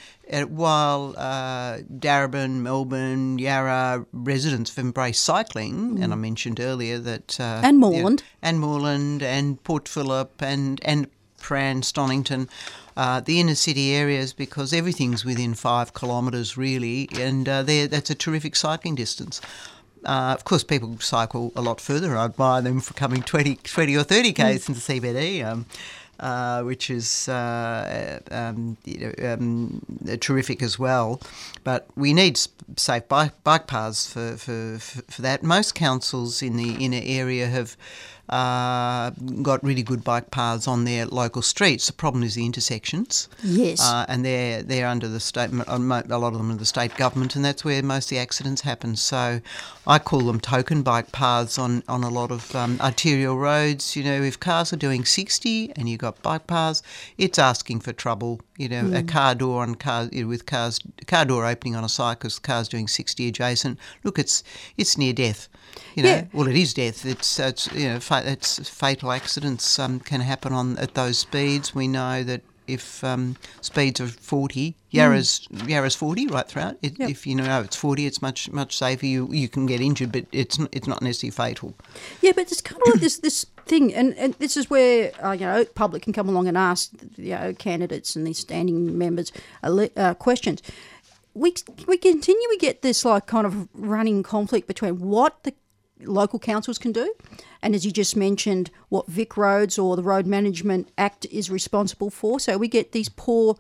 while 0.49 1.15
uh, 1.17 1.79
Darebin, 1.99 2.63
Melbourne, 2.63 3.39
Yarra 3.39 4.07
residents 4.13 4.75
have 4.75 4.85
embraced 4.85 5.23
cycling, 5.23 6.03
and 6.03 6.13
I 6.13 6.17
mentioned 6.17 6.59
earlier 6.59 6.99
that 6.99 7.39
uh, 7.39 7.61
And 7.63 7.79
Moreland. 7.79 8.25
and 8.43 8.59
Moreland, 8.59 9.23
and 9.23 9.63
Port 9.63 9.89
Phillip, 9.89 10.43
and 10.43 10.81
and 10.85 11.07
Prahran, 11.41 11.85
Stonington, 11.85 12.49
uh, 12.97 13.21
the 13.21 13.39
inner 13.39 13.55
city 13.55 13.93
areas, 13.95 14.33
because 14.33 14.73
everything's 14.73 15.25
within 15.25 15.55
five 15.55 15.95
kilometres 15.95 16.57
really, 16.57 17.09
and 17.15 17.49
uh, 17.49 17.63
there 17.63 17.87
that's 17.87 18.11
a 18.11 18.15
terrific 18.17 18.57
cycling 18.57 18.97
distance. 18.97 19.41
Uh, 20.07 20.33
of 20.33 20.45
course, 20.45 20.63
people 20.63 20.97
cycle 21.01 21.53
a 21.57 21.61
lot 21.61 21.81
further. 21.81 22.17
I 22.17 22.27
admire 22.27 22.63
them 22.63 22.81
for 22.81 22.95
coming 22.95 23.23
20, 23.23 23.57
20 23.57 23.97
or 23.97 24.05
30 24.05 24.33
k's 24.33 24.69
into 24.69 24.81
CBD, 24.81 25.45
um, 25.45 25.67
uh, 26.21 26.63
which 26.63 26.89
is 26.91 27.29
uh, 27.29 28.21
um, 28.31 28.77
you 28.85 29.13
know, 29.21 29.33
um, 29.33 29.83
terrific 30.21 30.63
as 30.63 30.79
well. 30.79 31.21
But 31.65 31.89
we 31.97 32.15
need 32.15 32.39
safe 32.77 33.09
bike, 33.09 33.33
bike 33.43 33.67
paths 33.67 34.11
for, 34.11 34.37
for, 34.37 34.79
for 34.79 35.23
that. 35.23 35.43
Most 35.43 35.75
councils 35.75 36.41
in 36.41 36.57
the 36.57 36.77
inner 36.77 37.03
area 37.03 37.49
have 37.49 37.77
uh, 38.29 39.11
got 39.43 39.63
really 39.63 39.83
good 39.83 40.03
bike 40.05 40.31
paths 40.31 40.67
on 40.67 40.85
their 40.85 41.07
local 41.07 41.43
streets. 41.43 41.87
The 41.87 41.93
problem 41.93 42.23
is 42.25 42.35
the 42.35 42.45
intersections. 42.45 43.29
Yes. 43.43 43.81
Uh, 43.81 44.05
and 44.09 44.25
they're 44.25 44.63
they're 44.63 44.87
under 44.89 45.09
the 45.09 45.21
state. 45.21 45.51
A 45.53 45.79
lot 45.79 46.33
of 46.33 46.39
them 46.39 46.51
are 46.51 46.57
the 46.57 46.65
state 46.67 46.97
government, 46.97 47.37
and 47.37 47.45
that's 47.45 47.65
where 47.65 47.83
most 47.83 48.07
of 48.07 48.11
the 48.11 48.19
accidents 48.19 48.63
happen. 48.63 48.97
So, 48.97 49.41
I 49.87 49.99
call 49.99 50.21
them 50.21 50.41
token 50.41 50.83
bike 50.83 51.13
paths 51.13 51.59
on 51.59 51.83
on 51.89 52.03
a 52.03 52.09
lot 52.11 52.31
of 52.31 52.55
um, 52.55 52.79
arterial 52.81 53.37
roads. 53.39 53.95
You 53.97 54.05
know, 54.05 54.23
if 54.23 54.39
cars 54.41 54.73
are 54.73 54.77
doing 54.77 55.05
sixty 55.05 55.73
and 55.77 55.89
you've 55.89 56.01
got 56.01 56.21
bike 56.23 56.47
paths, 56.47 56.83
it's 57.19 57.39
asking 57.39 57.81
for 57.81 57.93
trouble. 57.93 58.41
You 58.57 58.69
know, 58.71 58.81
a 58.87 59.03
Mm. 59.03 59.09
car 59.09 59.35
door 59.35 59.63
on 59.63 59.75
car 59.75 60.09
you 60.13 60.23
know, 60.23 60.29
with 60.29 60.47
cars 60.47 60.81
car 61.07 61.25
door 61.25 61.47
opening 61.47 61.77
on 61.77 61.85
a 61.85 61.89
cyclist, 61.89 62.43
cars 62.43 62.69
doing 62.69 62.89
sixty 62.89 63.29
adjacent. 63.29 63.79
Look, 64.03 64.19
it's 64.19 64.43
it's 64.77 64.97
near 64.99 65.13
death. 65.13 65.49
You 65.95 66.03
know, 66.05 66.09
Yeah. 66.09 66.25
well, 66.33 66.49
it 66.49 66.57
is 66.57 66.73
death. 66.75 67.05
It's 67.05 67.39
it's 67.39 67.69
you 67.75 67.89
know, 67.89 68.01
it's 68.25 68.69
fatal 68.69 69.13
accidents 69.13 69.79
um, 69.79 70.01
can 70.01 70.21
happen 70.21 70.53
on 70.53 70.79
at 70.79 70.95
those 70.95 71.19
speeds. 71.19 71.75
We 71.75 71.89
know 71.89 72.23
that 72.23 72.43
if 72.67 73.05
um, 73.05 73.37
speeds 73.61 74.01
are 74.01 74.07
40, 74.07 74.75
Yarra's 74.93 75.47
Yarra's 75.51 75.95
40 75.95 76.29
right 76.29 76.47
throughout. 76.47 76.77
It, 76.83 76.99
Yep. 76.99 77.11
If 77.11 77.27
you 77.27 77.35
know 77.35 77.61
it's 77.61 77.77
40, 77.77 78.07
it's 78.07 78.23
much 78.23 78.51
much 78.51 78.77
safer. 78.77 79.07
You 79.07 79.33
you 79.33 79.49
can 79.49 79.67
get 79.67 79.81
injured, 79.81 80.13
but 80.13 80.27
it's 80.33 80.59
it's 80.73 80.87
not 80.87 81.03
necessarily 81.03 81.33
fatal. 81.33 81.75
Yeah, 82.23 82.33
but 82.35 82.51
it's 82.51 82.61
kind 82.61 82.81
of 82.81 82.93
like 82.93 83.01
this 83.01 83.19
this 83.19 83.45
thing, 83.67 83.95
and, 83.95 84.15
and 84.15 84.35
this 84.35 84.57
is 84.57 84.71
where 84.71 85.13
uh, 85.23 85.33
you 85.33 85.47
know 85.47 85.65
public 85.75 86.03
can 86.03 86.13
come 86.13 86.29
along 86.29 86.49
and 86.49 86.57
ask 86.57 86.91
you 87.17 87.35
know 87.35 87.53
candidates 87.53 88.17
and 88.17 88.27
these 88.27 88.39
standing 88.39 88.97
members 88.97 89.31
uh, 89.63 89.89
uh, 89.97 90.15
questions. 90.15 90.63
We 91.35 91.55
we 91.87 91.99
continue 91.99 92.49
to 92.49 92.59
get 92.59 92.81
this 92.81 93.05
like 93.05 93.27
kind 93.27 93.47
of 93.47 93.69
running 93.75 94.23
conflict 94.23 94.67
between 94.67 95.01
what 95.01 95.43
the 95.43 95.53
local 96.05 96.39
councils 96.39 96.79
can 96.79 96.93
do, 96.93 97.13
and 97.63 97.75
as 97.75 97.85
you 97.85 97.91
just 97.91 98.17
mentioned, 98.17 98.71
what 98.89 99.07
Vic 99.07 99.37
Roads 99.37 99.79
or 99.79 99.97
the 99.97 100.03
Road 100.03 100.27
Management 100.27 100.91
Act 100.99 101.27
is 101.31 101.51
responsible 101.51 102.11
for. 102.11 102.39
So 102.39 102.59
we 102.59 102.69
get 102.69 102.93
these 102.93 103.09
poor 103.09 103.57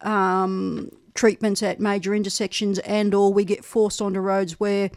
um, 0.00 0.90
treatments 1.14 1.62
at 1.62 1.80
major 1.80 2.14
intersections, 2.14 2.78
and 2.80 3.14
or 3.14 3.32
we 3.32 3.44
get 3.44 3.64
forced 3.64 4.02
onto 4.02 4.20
roads 4.20 4.58
where, 4.60 4.90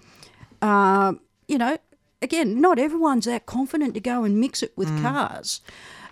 uh, 0.62 1.13
you 1.47 1.58
know, 1.58 1.78
again, 2.21 2.60
not 2.60 2.80
everyone's 2.80 3.25
that 3.25 3.45
confident 3.45 3.93
to 3.93 3.99
go 3.99 4.23
and 4.23 4.39
mix 4.39 4.63
it 4.63 4.73
with 4.75 5.02
cars, 5.02 5.62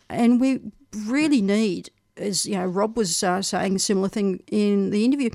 and 0.09 0.39
we 0.39 0.61
really 1.05 1.41
need, 1.41 1.89
as 2.15 2.45
you 2.45 2.55
know, 2.55 2.65
Rob 2.65 2.95
was 2.95 3.23
uh, 3.23 3.41
saying 3.41 3.75
a 3.75 3.79
similar 3.79 4.09
thing 4.09 4.41
in 4.47 4.89
the 4.91 5.03
interview. 5.03 5.29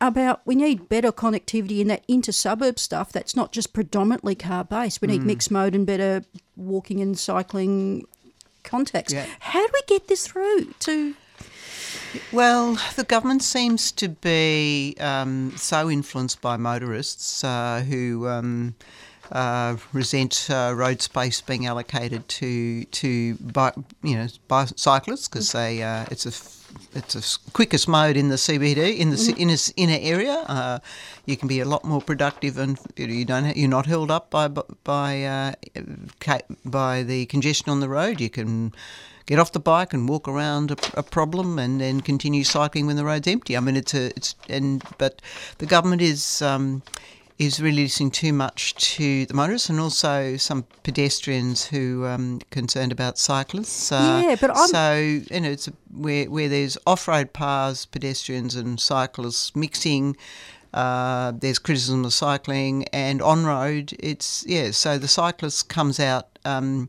About 0.00 0.42
we 0.46 0.54
need 0.54 0.88
better 0.88 1.10
connectivity 1.10 1.80
in 1.80 1.88
that 1.88 2.04
inter 2.06 2.30
suburb 2.30 2.78
stuff 2.78 3.10
that's 3.10 3.34
not 3.34 3.50
just 3.50 3.72
predominantly 3.72 4.36
car 4.36 4.62
based. 4.64 5.02
We 5.02 5.08
need 5.08 5.22
Mm. 5.22 5.26
mixed 5.26 5.50
mode 5.50 5.74
and 5.74 5.84
better 5.84 6.22
walking 6.56 7.00
and 7.00 7.18
cycling 7.18 8.06
context. 8.62 9.12
Yeah. 9.14 9.26
How 9.40 9.66
do 9.66 9.72
we 9.72 9.80
get 9.88 10.06
this 10.06 10.26
through 10.26 10.74
to 10.80 11.14
Well, 12.32 12.78
the 12.96 13.04
government 13.04 13.42
seems 13.42 13.90
to 13.92 14.08
be 14.08 14.94
um, 15.00 15.54
so 15.56 15.90
influenced 15.90 16.40
by 16.40 16.56
motorists 16.56 17.42
uh, 17.42 17.84
who 17.88 18.28
um, 18.28 18.74
uh, 19.32 19.76
resent 19.92 20.46
uh, 20.48 20.72
road 20.76 21.02
space 21.02 21.40
being 21.40 21.66
allocated 21.66 22.28
to 22.28 22.84
to 22.84 23.34
bi- 23.40 23.72
you 24.02 24.16
know 24.16 24.28
bicyclists 24.48 25.28
because 25.28 25.52
they 25.52 25.82
uh, 25.82 26.06
it's 26.10 26.24
a 26.24 26.32
it's 26.94 27.14
the 27.14 27.50
quickest 27.52 27.88
mode 27.88 28.16
in 28.16 28.28
the 28.28 28.36
CBD 28.36 28.98
in 28.98 29.10
the 29.10 29.16
ci- 29.16 29.32
Mhm. 29.32 29.38
in 29.38 29.50
a 29.50 29.52
s 29.54 29.72
inner 29.76 29.98
area. 30.00 30.36
Uh, 30.48 30.78
you 31.26 31.36
can 31.36 31.48
be 31.48 31.60
a 31.60 31.64
lot 31.64 31.84
more 31.84 32.00
productive 32.02 32.58
and 32.58 32.78
you 32.96 33.24
don't 33.24 33.56
you're 33.56 33.68
not 33.78 33.86
held 33.86 34.10
up 34.10 34.30
by 34.30 34.48
by 34.84 35.24
uh, 35.24 35.52
by 36.64 37.02
the 37.02 37.26
congestion 37.26 37.70
on 37.70 37.80
the 37.80 37.88
road. 37.88 38.20
You 38.20 38.30
can 38.30 38.72
get 39.26 39.38
off 39.38 39.52
the 39.52 39.60
bike 39.60 39.92
and 39.92 40.08
walk 40.08 40.26
around 40.28 40.70
a, 40.70 40.76
a 40.94 41.02
problem 41.02 41.58
and 41.58 41.80
then 41.80 42.00
continue 42.00 42.44
cycling 42.44 42.86
when 42.86 42.96
the 42.96 43.04
road's 43.04 43.28
empty. 43.28 43.56
I 43.56 43.60
mean, 43.60 43.76
it's 43.76 43.94
a 43.94 44.06
it's 44.16 44.34
and 44.48 44.82
but 44.98 45.20
the 45.58 45.66
government 45.66 46.02
is. 46.02 46.42
Um, 46.42 46.82
is 47.38 47.60
really 47.60 47.82
listening 47.84 48.10
too 48.10 48.32
much 48.32 48.74
to 48.96 49.24
the 49.26 49.34
motorists 49.34 49.70
and 49.70 49.78
also 49.78 50.36
some 50.36 50.64
pedestrians 50.82 51.66
who 51.66 52.04
um, 52.04 52.40
concerned 52.50 52.90
about 52.90 53.16
cyclists. 53.18 53.92
Uh, 53.92 54.22
Yeah, 54.26 54.36
but 54.40 54.50
I'm- 54.56 54.68
so 54.68 54.94
you 55.34 55.40
know, 55.40 55.50
it's 55.50 55.68
a, 55.68 55.72
where 55.92 56.24
where 56.28 56.48
there's 56.48 56.76
off-road 56.86 57.32
paths, 57.32 57.86
pedestrians 57.86 58.54
and 58.56 58.80
cyclists 58.80 59.54
mixing. 59.54 60.16
Uh, 60.74 61.32
there's 61.40 61.58
criticism 61.58 62.04
of 62.04 62.12
cycling 62.12 62.84
and 62.92 63.22
on 63.22 63.44
road. 63.46 63.94
It's 64.00 64.44
yeah. 64.46 64.70
So 64.72 64.98
the 64.98 65.08
cyclist 65.08 65.68
comes 65.68 65.98
out 66.00 66.38
um, 66.44 66.88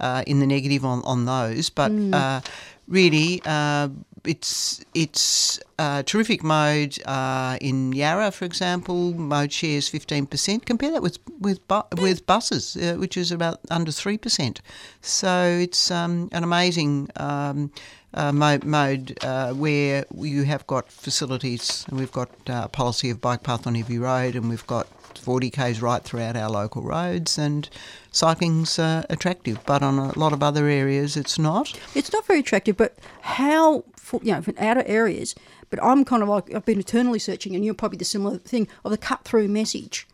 uh, 0.00 0.24
in 0.26 0.40
the 0.40 0.46
negative 0.46 0.84
on 0.84 1.02
on 1.04 1.24
those, 1.24 1.70
but 1.70 1.92
Mm. 1.92 2.12
uh, 2.14 2.40
really. 2.88 3.40
Uh, 3.46 3.88
it's 4.24 4.84
it's 4.94 5.60
uh, 5.78 6.02
terrific 6.02 6.42
mode 6.42 6.98
uh, 7.06 7.58
in 7.60 7.92
Yarra, 7.92 8.30
for 8.30 8.44
example. 8.44 9.14
Mode 9.14 9.52
shares 9.52 9.88
fifteen 9.88 10.26
percent. 10.26 10.66
Compare 10.66 10.92
that 10.92 11.02
with 11.02 11.18
with 11.40 11.66
bu- 11.68 11.88
with 12.00 12.26
buses, 12.26 12.76
uh, 12.76 12.94
which 12.98 13.16
is 13.16 13.30
about 13.32 13.60
under 13.70 13.92
three 13.92 14.18
percent. 14.18 14.60
So 15.00 15.58
it's 15.60 15.90
um, 15.90 16.28
an 16.32 16.44
amazing 16.44 17.10
um, 17.16 17.70
uh, 18.14 18.32
mode, 18.32 18.64
mode 18.64 19.18
uh, 19.22 19.52
where 19.52 20.04
you 20.16 20.44
have 20.44 20.66
got 20.66 20.90
facilities, 20.90 21.84
and 21.88 21.98
we've 21.98 22.12
got 22.12 22.30
uh, 22.48 22.68
policy 22.68 23.10
of 23.10 23.20
bike 23.20 23.42
path 23.42 23.66
on 23.66 23.76
every 23.76 23.98
road, 23.98 24.36
and 24.36 24.48
we've 24.48 24.66
got 24.66 24.86
40 25.18 25.50
k's 25.50 25.80
right 25.80 26.02
throughout 26.02 26.36
our 26.36 26.50
local 26.50 26.82
roads, 26.82 27.38
and 27.38 27.68
cycling's 28.10 28.78
uh, 28.78 29.04
attractive. 29.10 29.58
But 29.66 29.82
on 29.82 29.98
a 29.98 30.18
lot 30.18 30.32
of 30.32 30.42
other 30.42 30.66
areas, 30.66 31.16
it's 31.16 31.38
not. 31.38 31.78
It's 31.94 32.12
not 32.12 32.26
very 32.26 32.40
attractive, 32.40 32.76
but 32.76 32.98
how, 33.22 33.84
for, 33.96 34.20
you 34.22 34.32
know, 34.32 34.42
for 34.42 34.54
outer 34.58 34.84
areas, 34.86 35.34
but 35.70 35.82
I'm 35.82 36.04
kind 36.04 36.22
of 36.22 36.28
like, 36.28 36.54
I've 36.54 36.64
been 36.64 36.78
eternally 36.78 37.18
searching, 37.18 37.54
and 37.54 37.64
you're 37.64 37.74
probably 37.74 37.98
the 37.98 38.04
similar 38.04 38.38
thing 38.38 38.68
of 38.84 38.90
the 38.90 38.98
cut 38.98 39.24
through 39.24 39.48
message. 39.48 40.06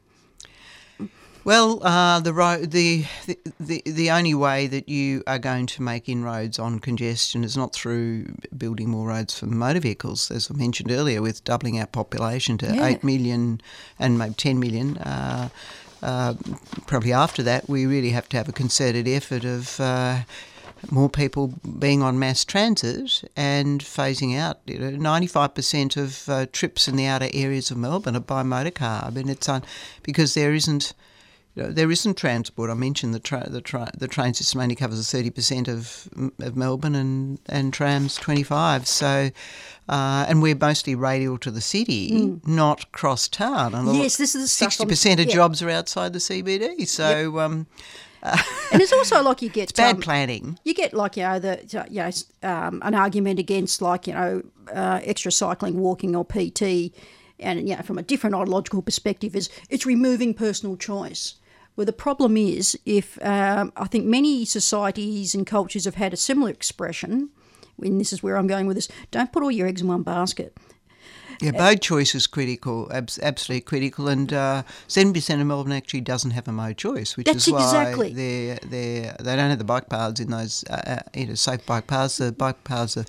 Well, 1.43 1.83
uh, 1.83 2.21
the, 2.21 2.35
ro- 2.35 2.65
the 2.65 3.07
the 3.27 3.39
the 3.59 3.83
the 3.87 4.11
only 4.11 4.35
way 4.35 4.67
that 4.67 4.89
you 4.91 5.23
are 5.27 5.39
going 5.39 5.67
to 5.67 5.83
make 5.83 6.07
inroads 6.09 6.59
on 6.59 6.81
congestion 6.81 7.45
is 7.45 7.57
not 7.57 7.73
through 7.73 8.27
building 8.57 8.91
more 8.91 9.09
roads 9.09 9.39
for 9.39 9.47
motor 9.47 9.81
vehicles, 9.81 10.31
as 10.31 10.51
I 10.51 10.55
mentioned 10.55 10.91
earlier, 10.93 11.23
with 11.23 11.43
doubling 11.45 11.81
our 11.81 11.87
population 11.87 12.59
to 12.59 12.67
Yeah. 12.75 12.85
eight 12.87 13.03
million 13.03 13.61
and 13.99 14.19
maybe 14.19 14.35
ten 14.35 14.61
million. 14.61 14.99
Uh, 14.99 15.49
uh, 16.03 16.35
probably 16.87 17.13
after 17.13 17.43
that, 17.43 17.69
we 17.69 17.87
really 17.87 18.11
have 18.11 18.29
to 18.31 18.37
have 18.37 18.49
a 18.49 18.53
concerted 18.53 19.09
effort 19.09 19.45
of. 19.45 19.81
Uh, 19.81 20.21
more 20.91 21.11
people 21.11 21.49
being 21.79 22.03
on 22.03 22.19
mass 22.19 22.43
transit 22.43 23.23
and 23.37 23.83
phasing 23.83 24.35
out. 24.39 24.61
You 24.65 24.79
know, 24.79 24.91
95% 24.93 25.99
of 25.99 26.27
uh, 26.27 26.47
trips 26.53 26.89
in 26.89 26.97
the 26.97 27.05
outer 27.05 27.29
areas 27.35 27.71
of 27.71 27.77
Melbourne 27.77 28.17
are 28.17 28.21
by 28.21 28.43
motor 28.43 28.71
car. 28.71 29.05
I 29.05 29.11
mean, 29.11 29.29
it's 29.29 29.47
un- 29.47 29.63
because 30.03 30.33
there 30.33 30.55
isn't. 30.55 30.95
You 31.57 31.65
know, 31.65 31.73
there 31.73 31.91
isn't 31.91 32.17
transport. 32.17 32.71
I 32.71 32.75
mentioned 32.75 33.13
the 33.13 33.19
tra- 33.19 33.51
the 33.51 33.61
tra- 33.61 33.91
the 33.99 34.07
train 34.07 34.35
system 34.35 34.61
only 34.61 34.77
covers 34.77 35.11
thirty 35.11 35.31
percent 35.31 35.67
of 35.69 36.09
of 36.41 36.57
Melbourne 36.57 36.95
and 36.95 37.39
and 37.47 37.73
trams 37.73 38.15
twenty 38.17 38.45
five. 38.45 38.87
So, 38.87 39.31
uh, 39.89 40.27
and 40.29 40.43
we're 40.43 40.55
mostly 40.55 40.95
radial 40.95 41.39
to 41.39 41.51
the 41.51 41.61
city, 41.61 42.13
Mm. 42.13 42.47
not 42.47 42.93
cross 42.93 43.27
town. 43.27 43.75
And 43.75 43.93
Yes, 43.97 44.17
this 44.17 44.35
is 44.37 44.43
the 44.43 44.49
stuff 44.49 44.67
I'm- 44.67 44.71
sixty 44.71 44.87
percent 44.87 45.21
of 45.21 45.27
yeah. 45.27 45.35
jobs 45.35 45.61
are 45.61 45.71
outside 45.71 46.13
the 46.13 46.21
CBD. 46.21 46.87
So, 46.87 47.41
um, 47.41 47.67
And 48.23 48.81
it's 48.83 48.93
also 48.93 49.21
like 49.23 49.43
you 49.43 49.49
get 49.49 49.71
it's 49.71 49.73
bad 49.73 49.97
um, 49.97 50.01
planning. 50.03 50.59
You 50.63 50.75
get 50.75 50.95
like 50.95 51.17
you 51.17 51.25
know 51.25 51.39
the 51.41 51.87
you 51.91 52.01
know 52.01 52.11
um, 52.49 52.81
an 52.85 52.95
argument 52.95 53.41
against 53.41 53.83
like 53.83 54.07
you 54.07 54.13
know 54.15 54.43
uh, 54.73 55.01
extra 55.03 55.33
cycling, 55.33 55.79
walking, 55.81 56.15
or 56.15 56.25
PT, 56.25 56.93
and 57.41 57.69
you 57.69 57.75
know 57.75 57.83
from 57.83 57.99
a 57.99 58.03
different 58.03 58.37
ideological 58.37 58.83
perspective 58.83 59.35
is 59.35 59.49
it's 59.69 59.85
removing 59.85 60.33
personal 60.35 60.77
choice. 60.77 61.35
Well, 61.77 61.87
the 61.87 61.93
problem 61.93 62.37
is 62.37 62.79
if 62.85 63.19
um, 63.25 63.73
I 63.77 63.87
think 63.87 64.05
many 64.05 64.45
societies 64.45 65.35
and 65.35 65.47
cultures 65.47 65.85
have 65.85 65.95
had 65.95 66.13
a 66.13 66.17
similar 66.17 66.51
expression. 66.51 67.31
And 67.83 67.99
this 67.99 68.13
is 68.13 68.23
where 68.23 68.37
I'm 68.37 68.47
going 68.47 68.67
with 68.67 68.77
this. 68.77 68.89
Don't 69.11 69.33
put 69.33 69.43
all 69.43 69.51
your 69.51 69.67
eggs 69.67 69.81
in 69.81 69.89
one 69.89 70.03
basket. 70.03 70.55
Yeah, 71.41 71.53
mode 71.53 71.81
choice 71.81 72.15
is 72.15 72.27
critical, 72.27 72.91
absolutely 72.93 73.63
critical, 73.63 74.09
and 74.09 74.31
uh, 74.31 74.63
seven 74.89 75.15
percent 75.15 75.41
of 75.41 75.47
Melbourne 75.47 75.73
actually 75.73 76.03
doesn't 76.03 76.33
have 76.33 76.47
a 76.47 76.53
mode 76.53 76.77
choice, 76.77 77.17
which 77.17 77.27
That's 77.27 77.47
is 77.49 77.53
why 77.55 77.65
exactly. 77.65 78.13
they 78.13 78.59
they 78.67 79.13
they 79.19 79.37
don't 79.37 79.49
have 79.49 79.59
the 79.59 79.65
bike 79.65 79.89
paths 79.89 80.21
in 80.21 80.31
those 80.31 80.65
uh, 80.69 80.83
uh, 80.87 80.99
you 81.15 81.29
know 81.29 81.35
safe 81.35 81.65
bike 81.65 81.87
paths. 81.87 82.19
The 82.19 82.33
bike 82.33 82.63
paths 82.65 82.99
are 82.99 83.07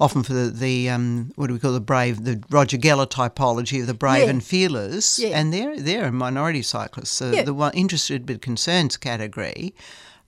often 0.00 0.22
for 0.22 0.32
the, 0.32 0.50
the 0.50 0.88
um, 0.90 1.30
what 1.36 1.48
do 1.48 1.52
we 1.52 1.60
call 1.60 1.72
the 1.72 1.80
brave, 1.80 2.24
the 2.24 2.42
Roger 2.50 2.78
Geller 2.78 3.06
typology 3.08 3.80
of 3.80 3.86
the 3.86 3.94
brave 3.94 4.24
Yeah. 4.24 4.30
and 4.30 4.42
fearless, 4.42 5.18
Yeah. 5.18 5.38
and 5.38 5.52
they're 5.52 5.78
they're 5.78 6.06
a 6.06 6.12
minority 6.12 6.62
cyclists. 6.62 7.10
So 7.10 7.30
Yeah. 7.32 7.42
the 7.42 7.54
one 7.54 7.72
interested 7.74 8.26
but 8.26 8.40
concerns 8.42 8.96
category. 8.96 9.74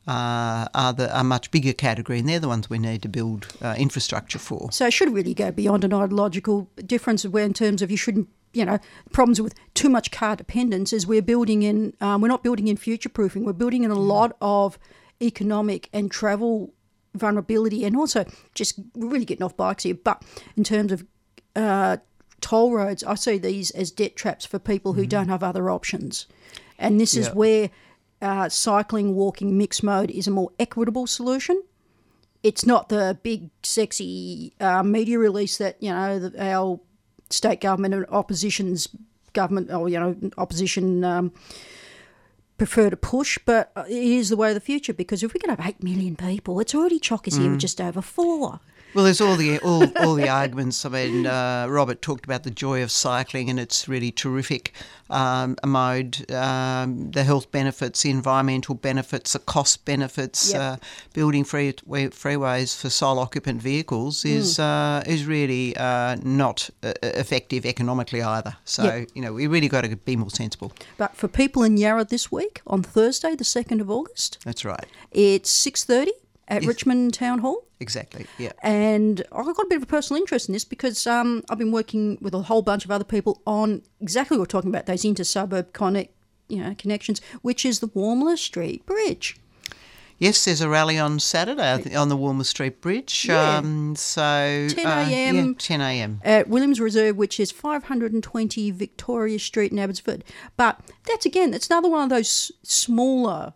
Uh, 0.05 0.67
are 0.75 0.93
the 0.93 1.17
a 1.17 1.23
much 1.23 1.49
bigger 1.53 1.73
category, 1.73 2.19
and 2.19 2.29
they're 2.29 2.41
the 2.41 2.49
ones 2.49 2.69
we 2.69 2.77
need 2.77 3.01
to 3.03 3.09
build 3.09 3.47
uh, 3.63 3.77
infrastructure 3.79 4.41
for. 4.41 4.69
So 4.73 4.87
it 4.87 4.93
should 4.93 5.15
really 5.15 5.33
go 5.33 5.53
beyond 5.53 5.85
an 5.85 5.95
ideological 5.95 6.69
difference 6.85 7.25
where 7.25 7.45
in 7.45 7.53
terms 7.53 7.83
of 7.83 7.89
you 7.93 7.97
shouldn't, 7.97 8.29
you 8.53 8.65
know, 8.65 8.81
problems 9.13 9.41
with 9.41 9.55
too 9.75 9.89
much 9.89 10.11
car 10.11 10.35
dependence 10.35 10.93
is 10.93 11.07
we're 11.07 11.23
building 11.23 11.63
in, 11.63 11.95
um, 12.01 12.21
we're 12.21 12.27
not 12.27 12.43
building 12.43 12.67
in 12.67 12.77
future 12.77 13.09
proofing, 13.09 13.45
we're 13.45 13.53
building 13.53 13.85
in 13.85 13.93
a 13.93 13.99
lot 13.99 14.37
of 14.41 14.77
economic 15.23 15.89
and 15.93 16.11
travel 16.11 16.75
vulnerability 17.15 17.85
and 17.85 17.97
also 17.97 18.25
just 18.55 18.79
really 18.95 19.25
getting 19.25 19.45
off 19.45 19.57
bikes 19.57 19.85
here. 19.85 19.95
But 19.95 20.23
in 20.57 20.65
terms 20.65 20.93
of 20.93 21.05
uh, 21.55 21.99
toll 22.41 22.73
roads, 22.73 23.05
I 23.05 23.15
see 23.15 23.39
these 23.39 23.71
as 23.73 23.91
debt 23.91 24.17
traps 24.17 24.45
for 24.45 24.59
people 24.59 24.95
who 24.95 25.07
don't 25.07 25.29
have 25.29 25.43
other 25.43 25.71
options. 25.71 26.27
And 26.79 27.01
this 27.01 27.15
is 27.15 27.27
Yeah. 27.29 27.33
where 27.35 27.71
uh, 28.21 28.49
cycling, 28.49 29.15
walking, 29.15 29.59
mixed 29.59 29.83
mode 29.83 30.11
is 30.11 30.27
a 30.27 30.31
more 30.31 30.51
equitable 30.59 31.07
solution 31.07 31.63
it's 32.43 32.67
not 32.67 32.89
the 32.89 33.17
big 33.23 33.51
sexy 33.63 34.53
uh, 34.59 34.83
media 34.83 35.17
release 35.19 35.59
that 35.59 35.77
you 35.81 35.91
know 35.91 36.19
the, 36.19 36.45
our 36.45 36.81
state 37.31 37.61
government 37.61 37.95
and 37.95 38.05
opposition's 38.09 38.89
government 39.33 39.71
or 39.73 39.89
you 39.89 39.99
know 39.99 40.17
opposition 40.39 41.05
um, 41.05 41.33
prefer 42.67 42.91
to 42.91 42.97
push, 42.97 43.39
but 43.45 43.73
it 43.89 43.93
is 44.21 44.29
the 44.29 44.37
way 44.37 44.49
of 44.49 44.55
the 44.55 44.61
future 44.61 44.93
because 44.95 45.23
if 45.23 45.33
we 45.35 45.41
can 45.41 45.51
have 45.51 45.61
eight 45.67 45.83
million 45.83 46.15
people, 46.17 46.61
it's 46.61 46.75
already 46.75 46.99
chockers 47.01 47.37
here 47.39 47.51
with 47.51 47.59
Mm. 47.59 47.67
just 47.69 47.81
over 47.81 48.01
four. 48.03 48.61
Well, 48.95 49.05
there's 49.05 49.21
all 49.21 49.37
the 49.37 49.59
all, 49.61 49.85
all 49.99 50.15
the 50.15 50.29
arguments. 50.29 50.85
I 50.85 50.89
mean, 50.91 51.27
uh, 51.27 51.67
Robert 51.69 52.03
talked 52.03 52.25
about 52.25 52.43
the 52.43 52.51
joy 52.51 52.83
of 52.83 52.91
cycling, 52.91 53.49
and 53.49 53.59
it's 53.59 53.89
really 53.89 54.11
terrific 54.13 54.73
um, 55.09 55.57
mode. 55.65 56.31
Um, 56.31 57.11
the 57.11 57.25
health 57.25 57.51
benefits, 57.51 58.03
the 58.03 58.11
environmental 58.11 58.75
benefits, 58.75 59.33
the 59.33 59.39
cost 59.39 59.85
benefits. 59.85 60.53
Yep. 60.53 60.61
Uh, 60.61 60.77
building 61.15 61.45
free 61.45 61.73
freeways 61.73 62.79
for 62.79 62.91
sole 62.91 63.19
occupant 63.19 63.63
vehicles 63.63 64.25
is 64.25 64.59
uh, 64.59 65.03
is 65.07 65.25
really 65.27 65.75
uh, 65.77 66.17
not 66.23 66.69
uh, 66.83 66.93
effective 67.03 67.65
economically 67.65 68.23
either. 68.23 68.57
So 68.65 68.83
Yep. 68.85 69.09
you 69.15 69.23
know 69.23 69.33
we 69.33 69.47
really 69.47 69.69
got 69.69 69.85
to 69.85 69.97
be 69.97 70.17
more 70.17 70.31
sensible. 70.31 70.73
But 70.99 71.17
for 71.17 71.29
people 71.29 71.63
in 71.63 71.77
Yarra 71.77 72.05
this 72.05 72.31
week, 72.31 72.61
on 72.67 72.83
Thursday, 72.83 73.35
the 73.35 73.45
2nd 73.45 73.81
of 73.81 73.91
August, 73.91 74.39
That's 74.45 74.65
right. 74.65 74.85
it's 75.11 75.51
6.30 75.67 76.09
at 76.49 76.63
Yes. 76.63 76.69
Richmond 76.69 77.15
Town 77.15 77.39
Hall. 77.41 77.65
Exactly. 77.81 78.27
Yeah. 78.39 78.53
And 78.63 79.23
I've 79.33 79.47
got 79.47 79.59
a 79.59 79.69
bit 79.69 79.77
of 79.77 79.83
a 79.83 79.87
personal 79.87 80.21
interest 80.21 80.49
in 80.49 80.53
this 80.53 80.65
because 80.65 81.07
um, 81.07 81.43
I've 81.51 81.59
been 81.59 81.73
working 81.73 82.19
with 82.21 82.35
a 82.35 82.43
whole 82.43 82.63
bunch 82.63 82.85
of 82.85 82.91
other 82.91 83.05
people 83.05 83.43
on 83.47 83.83
exactly 84.01 84.37
what 84.37 84.43
we're 84.43 84.47
talking 84.47 84.71
about, 84.71 84.87
those 84.87 85.05
inter-suburb 85.05 85.73
connect, 85.73 86.13
you 86.49 86.63
know, 86.63 86.75
connections, 86.77 87.21
which 87.43 87.65
is 87.65 87.81
the 87.81 87.89
Walmer 87.89 88.37
Street 88.37 88.85
Bridge. 88.87 89.37
Yes, 90.19 90.45
there's 90.45 90.61
a 90.61 90.69
rally 90.69 91.01
on 91.01 91.19
Saturday 91.19 91.97
on 91.97 92.09
the 92.09 92.17
Walmer 92.17 92.45
Street 92.45 92.81
Bridge. 92.81 93.27
Yeah. 93.29 93.57
Um, 93.57 93.97
so 93.97 94.69
10 94.71 94.87
uh, 94.87 94.91
a.m. 95.09 95.47
yeah, 95.49 95.53
10 95.59 95.81
a.m. 95.81 96.21
at 96.25 96.47
Williams 96.47 96.81
Reserve, 96.81 97.17
which 97.17 97.41
is 97.41 97.51
520 97.51 98.71
Victoria 98.71 99.41
Street 99.41 99.73
in 99.73 99.81
Abbotsford. 99.81 100.23
But 100.57 100.79
that's 101.09 101.27
again, 101.27 101.51
that's 101.51 101.69
another 101.69 101.89
one 101.89 102.05
of 102.05 102.11
those 102.11 102.53
smaller 102.63 103.55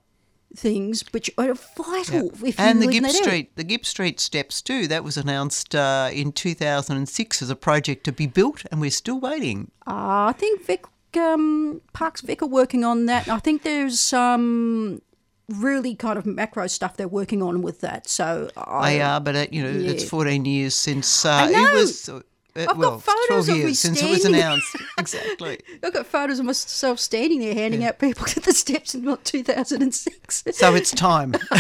things 0.57 1.05
which 1.12 1.31
are 1.38 1.55
vital 1.55 2.33
if 2.45 2.59
and 2.59 2.83
you 2.83 2.87
the 2.87 3.01
Gipps. 3.01 3.16
Street, 3.16 3.57
the 3.57 3.64
Gipps 3.64 3.88
Street 3.88 4.21
steps 4.21 4.62
too. 4.62 4.87
That 4.88 5.05
was 5.05 5.16
announced 5.16 5.75
uh, 5.75 6.11
in 6.12 6.33
2006 6.33 7.42
as 7.42 7.51
a 7.51 7.57
project 7.57 8.05
to 8.05 8.12
be 8.12 8.27
built, 8.27 8.64
and 8.71 8.81
we're 8.81 8.90
still 8.90 9.21
waiting. 9.21 9.71
Uh, 9.87 10.31
I 10.31 10.35
think 10.37 10.64
Vic, 10.64 10.87
um, 11.16 11.81
Parks 11.92 12.21
Vic 12.21 12.42
are 12.42 12.47
working 12.47 12.85
on 12.85 13.07
that. 13.07 13.29
I 13.29 13.38
think 13.38 13.62
there's 13.62 14.01
some 14.01 15.03
really 15.49 15.95
kind 15.95 16.19
of 16.19 16.27
macro 16.27 16.66
stuff 16.66 16.97
they're 16.97 17.07
working 17.07 17.42
on 17.42 17.62
with 17.62 17.81
that. 17.81 18.09
So 18.09 18.51
I, 18.57 18.95
They 18.95 19.03
are, 19.03 19.21
but 19.21 19.37
uh, 19.37 19.47
you 19.51 19.62
know, 19.62 19.90
it's 19.90 20.09
14 20.09 20.45
years 20.45 20.75
since 20.75 21.25
uh, 21.25 21.49
it 21.51 21.75
was. 21.75 22.11
I've 22.62 22.66
got 22.69 22.79
well, 22.79 22.99
photos 22.99 23.47
12 23.47 23.49
of 23.49 23.64
me 23.64 23.75
since 23.75 24.03
it 24.03 24.11
was 24.11 24.21
standing- 24.21 24.40
announced. 24.40 24.77
exactly. 24.99 25.61
I've 25.83 25.92
got 25.92 26.07
photos 26.07 26.38
of 26.38 26.47
myself 26.47 26.99
standing 26.99 27.40
there 27.40 27.55
handing 27.55 27.85
out 27.85 27.99
people 27.99 28.27
to 28.27 28.40
the 28.40 28.53
steps 28.53 28.95
in 28.95 29.05
what, 29.05 29.25
2006. 29.25 30.45
So 30.53 30.75
it's 30.75 30.90
time. 30.90 31.35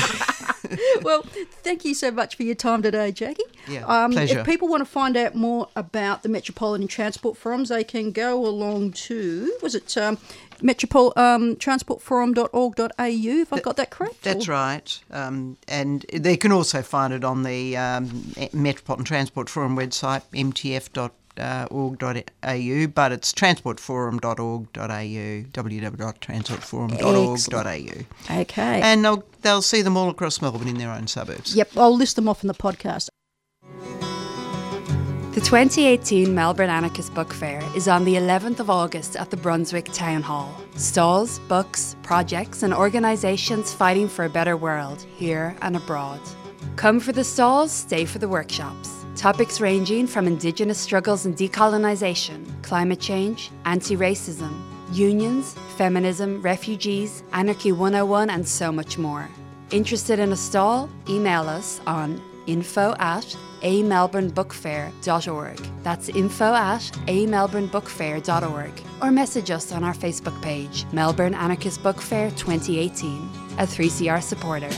well, 1.02 1.22
thank 1.62 1.84
you 1.84 1.94
so 1.94 2.10
much 2.10 2.36
for 2.36 2.42
your 2.42 2.54
time 2.54 2.82
today, 2.82 3.12
Jackie. 3.12 3.42
Yeah, 3.68 3.84
um, 3.86 4.12
pleasure. 4.12 4.40
If 4.40 4.46
people 4.46 4.68
want 4.68 4.80
to 4.80 4.86
find 4.86 5.16
out 5.16 5.34
more 5.34 5.68
about 5.76 6.22
the 6.22 6.28
Metropolitan 6.28 6.88
Transport 6.88 7.36
Forums, 7.36 7.68
they 7.68 7.84
can 7.84 8.12
go 8.12 8.46
along 8.46 8.92
to, 8.92 9.56
was 9.62 9.74
it 9.74 9.96
um, 9.96 10.18
metropol, 10.62 11.16
um, 11.16 11.56
transportforum.org.au, 11.56 13.40
if 13.40 13.52
I've 13.52 13.62
got 13.62 13.76
that 13.76 13.90
correct? 13.90 14.22
That's 14.22 14.48
Or- 14.48 14.52
right. 14.52 15.00
Um, 15.10 15.56
and 15.68 16.04
they 16.12 16.36
can 16.36 16.52
also 16.52 16.82
find 16.82 17.12
it 17.12 17.24
on 17.24 17.42
the 17.42 17.76
um, 17.76 18.32
Metropolitan 18.52 19.04
Transport 19.04 19.48
Forum 19.48 19.76
website, 19.76 20.22
Uh, 21.38 21.66
mtf.org.au, 21.68 22.86
but 22.88 23.12
it's 23.12 23.32
transportforum.org.au, 23.32 25.44
www.transportforum.org.au. 25.52 28.40
Okay. 28.40 28.80
And 28.82 29.04
they'll, 29.04 29.24
they'll 29.42 29.62
see 29.62 29.82
them 29.82 29.96
all 29.96 30.10
across 30.10 30.40
Melbourne 30.40 30.68
in 30.68 30.78
their 30.78 30.90
own 30.90 31.06
suburbs. 31.06 31.54
Yep, 31.54 31.76
I'll 31.76 31.94
list 31.96 32.16
them 32.16 32.28
off 32.28 32.42
in 32.42 32.48
the 32.48 32.54
podcast. 32.54 33.08
The 35.34 35.42
2018 35.42 36.34
Melbourne 36.34 36.70
Anarchist 36.70 37.12
Book 37.12 37.34
Fair 37.34 37.62
is 37.76 37.88
on 37.88 38.06
the 38.06 38.14
11th 38.14 38.60
of 38.60 38.70
August 38.70 39.16
at 39.16 39.28
the 39.28 39.36
Brunswick 39.36 39.84
Town 39.92 40.22
Hall. 40.22 40.58
Stalls, 40.76 41.40
books, 41.40 41.94
projects, 42.02 42.62
and 42.62 42.72
organisations 42.72 43.74
fighting 43.74 44.08
for 44.08 44.24
a 44.24 44.30
better 44.30 44.56
world, 44.56 45.04
here 45.16 45.54
and 45.60 45.76
abroad. 45.76 46.20
Come 46.76 47.00
for 47.00 47.12
the 47.12 47.22
stalls, 47.22 47.70
stay 47.70 48.06
for 48.06 48.18
the 48.18 48.28
workshops. 48.28 48.95
Topics 49.16 49.62
ranging 49.62 50.06
from 50.06 50.26
Indigenous 50.26 50.78
struggles 50.78 51.24
and 51.24 51.34
decolonisation, 51.34 52.44
climate 52.62 53.00
change, 53.00 53.50
anti 53.64 53.96
racism, 53.96 54.54
unions, 54.92 55.54
feminism, 55.78 56.42
refugees, 56.42 57.22
Anarchy 57.32 57.72
101, 57.72 58.28
and 58.28 58.46
so 58.46 58.70
much 58.70 58.98
more. 58.98 59.26
Interested 59.70 60.18
in 60.18 60.32
a 60.32 60.36
stall? 60.36 60.90
Email 61.08 61.48
us 61.48 61.80
on 61.86 62.20
info 62.46 62.94
at 62.98 63.24
amelbournebookfair.org. 63.62 65.56
That's 65.82 66.10
info 66.10 66.52
at 66.54 66.82
amelbournebookfair.org. 67.06 68.72
Or 69.00 69.10
message 69.10 69.50
us 69.50 69.72
on 69.72 69.82
our 69.82 69.94
Facebook 69.94 70.40
page, 70.42 70.84
Melbourne 70.92 71.34
Anarchist 71.34 71.82
Book 71.82 72.02
Fair 72.02 72.30
2018, 72.32 73.30
a 73.58 73.66
3CR 73.66 74.22
supporter. 74.22 74.70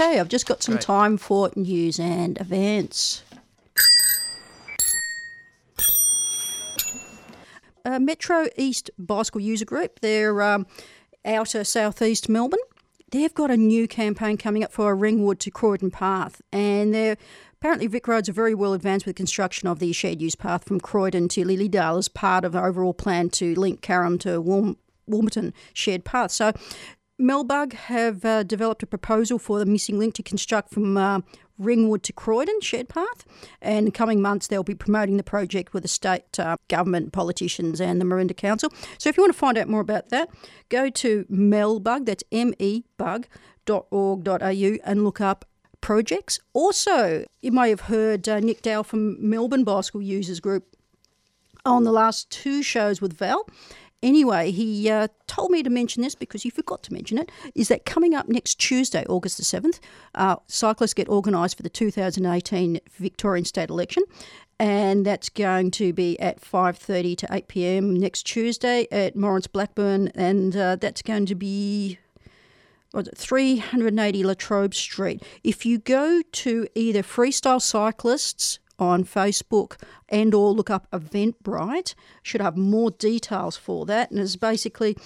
Okay, 0.00 0.18
I've 0.18 0.28
just 0.28 0.46
got 0.46 0.62
some 0.62 0.76
Great. 0.76 0.82
time 0.82 1.16
for 1.18 1.50
news 1.56 2.00
and 2.00 2.40
events. 2.40 3.22
Uh, 7.84 7.98
Metro 7.98 8.46
East 8.56 8.90
Bicycle 8.98 9.42
User 9.42 9.66
Group, 9.66 10.00
they're 10.00 10.40
um, 10.40 10.66
outer 11.26 11.64
southeast 11.64 12.30
Melbourne. 12.30 12.60
They've 13.10 13.34
got 13.34 13.50
a 13.50 13.58
new 13.58 13.86
campaign 13.86 14.38
coming 14.38 14.64
up 14.64 14.72
for 14.72 14.90
a 14.90 14.94
Ringwood 14.94 15.38
to 15.40 15.50
Croydon 15.50 15.90
path, 15.90 16.40
and 16.50 16.94
they're 16.94 17.18
apparently 17.60 17.86
Vic 17.86 18.08
Roads 18.08 18.30
are 18.30 18.32
very 18.32 18.54
well 18.54 18.72
advanced 18.72 19.04
with 19.04 19.16
construction 19.16 19.68
of 19.68 19.80
the 19.80 19.92
shared 19.92 20.22
use 20.22 20.34
path 20.34 20.64
from 20.64 20.80
Croydon 20.80 21.28
to 21.28 21.44
Lilydale 21.44 21.98
as 21.98 22.08
part 22.08 22.46
of 22.46 22.54
an 22.54 22.64
overall 22.64 22.94
plan 22.94 23.28
to 23.30 23.54
link 23.54 23.82
Carrum 23.82 24.18
to 24.20 24.40
Warm, 24.40 24.78
Warburton 25.06 25.52
shared 25.74 26.06
path. 26.06 26.30
So 26.30 26.52
Melbug 27.20 27.74
have 27.74 28.24
uh, 28.24 28.42
developed 28.42 28.82
a 28.82 28.86
proposal 28.86 29.38
for 29.38 29.58
the 29.58 29.66
missing 29.66 29.98
link 29.98 30.14
to 30.14 30.22
construct 30.22 30.72
from 30.72 30.96
uh, 30.96 31.20
Ringwood 31.58 32.02
to 32.04 32.12
Croydon 32.12 32.60
shared 32.62 32.88
path. 32.88 33.24
And 33.60 33.86
in 33.86 33.92
coming 33.92 34.22
months, 34.22 34.46
they'll 34.46 34.62
be 34.62 34.74
promoting 34.74 35.18
the 35.18 35.22
project 35.22 35.74
with 35.74 35.82
the 35.82 35.88
state 35.88 36.40
uh, 36.40 36.56
government, 36.68 37.12
politicians, 37.12 37.80
and 37.80 38.00
the 38.00 38.04
Maroondah 38.04 38.36
Council. 38.36 38.72
So 38.98 39.10
if 39.10 39.16
you 39.16 39.22
want 39.22 39.34
to 39.34 39.38
find 39.38 39.58
out 39.58 39.68
more 39.68 39.80
about 39.80 40.08
that, 40.08 40.30
go 40.70 40.88
to 40.88 41.24
melbug, 41.30 42.06
that's 42.06 42.24
mebug.org.au, 42.32 43.28
and 44.84 45.04
look 45.04 45.20
up 45.20 45.44
projects. 45.80 46.40
Also, 46.52 47.24
you 47.42 47.52
may 47.52 47.68
have 47.68 47.82
heard 47.82 48.28
uh, 48.28 48.40
Nick 48.40 48.62
Dow 48.62 48.82
from 48.82 49.16
Melbourne 49.28 49.64
Bicycle 49.64 50.02
Users 50.02 50.40
Group 50.40 50.76
on 51.64 51.84
the 51.84 51.92
last 51.92 52.30
two 52.30 52.62
shows 52.62 53.00
with 53.02 53.12
Val. 53.12 53.46
Anyway, 54.02 54.50
he 54.50 54.88
uh, 54.88 55.08
told 55.26 55.50
me 55.50 55.62
to 55.62 55.68
mention 55.68 56.02
this 56.02 56.14
because 56.14 56.42
he 56.42 56.50
forgot 56.50 56.82
to 56.82 56.92
mention 56.92 57.18
it. 57.18 57.30
Is 57.54 57.68
that 57.68 57.84
coming 57.84 58.14
up 58.14 58.28
next 58.28 58.54
Tuesday, 58.54 59.04
August 59.08 59.36
the 59.36 59.44
seventh? 59.44 59.78
Uh, 60.14 60.36
cyclists 60.46 60.94
get 60.94 61.08
organised 61.08 61.56
for 61.56 61.62
the 61.62 61.68
2018 61.68 62.80
Victorian 62.98 63.44
state 63.44 63.68
election, 63.68 64.02
and 64.58 65.04
that's 65.04 65.28
going 65.28 65.70
to 65.72 65.92
be 65.92 66.18
at 66.18 66.40
5:30 66.40 67.16
to 67.18 67.28
8 67.30 67.48
p.m. 67.48 67.94
next 67.94 68.22
Tuesday 68.22 68.86
at 68.90 69.16
Maurice 69.16 69.46
Blackburn, 69.46 70.08
and 70.14 70.56
uh, 70.56 70.76
that's 70.76 71.02
going 71.02 71.26
to 71.26 71.34
be 71.34 71.98
was 72.92 73.06
it 73.06 73.16
380 73.16 74.24
Latrobe 74.24 74.74
Street. 74.74 75.22
If 75.44 75.64
you 75.64 75.78
go 75.78 76.22
to 76.22 76.66
either 76.74 77.02
Freestyle 77.02 77.62
Cyclists 77.62 78.58
on 78.80 79.04
Facebook 79.04 79.76
and 80.10 80.34
or 80.34 80.52
look 80.52 80.70
up 80.70 80.90
Eventbrite, 80.90 81.94
should 82.22 82.40
have 82.40 82.56
more 82.56 82.90
details 82.90 83.56
for 83.56 83.86
that. 83.86 84.10
And 84.10 84.20
it's 84.20 84.36
basically 84.36 84.96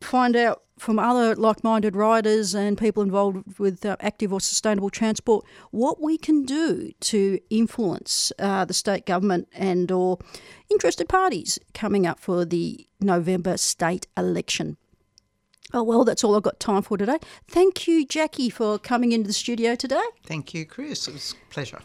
find 0.00 0.36
out 0.36 0.62
from 0.78 0.98
other 0.98 1.36
like-minded 1.36 1.94
riders 1.94 2.54
and 2.54 2.76
people 2.76 3.02
involved 3.02 3.58
with 3.58 3.84
uh, 3.84 3.96
active 4.00 4.32
or 4.32 4.40
sustainable 4.40 4.90
transport 4.90 5.44
what 5.70 6.00
we 6.00 6.18
can 6.18 6.44
do 6.44 6.90
to 6.98 7.38
influence 7.50 8.32
uh, 8.40 8.64
the 8.64 8.74
state 8.74 9.06
government 9.06 9.46
and 9.54 9.92
or 9.92 10.18
interested 10.70 11.08
parties 11.08 11.58
coming 11.72 12.04
up 12.04 12.18
for 12.18 12.44
the 12.44 12.84
November 13.00 13.56
state 13.56 14.06
election. 14.16 14.76
Oh, 15.74 15.82
well, 15.82 16.04
that's 16.04 16.22
all 16.22 16.36
I've 16.36 16.42
got 16.42 16.60
time 16.60 16.82
for 16.82 16.98
today. 16.98 17.18
Thank 17.48 17.86
you, 17.86 18.04
Jackie, 18.04 18.50
for 18.50 18.78
coming 18.78 19.12
into 19.12 19.28
the 19.28 19.32
studio 19.32 19.74
today. 19.74 20.02
Thank 20.24 20.52
you, 20.52 20.66
Chris. 20.66 21.08
It 21.08 21.14
was 21.14 21.34
a 21.48 21.52
pleasure. 21.54 21.80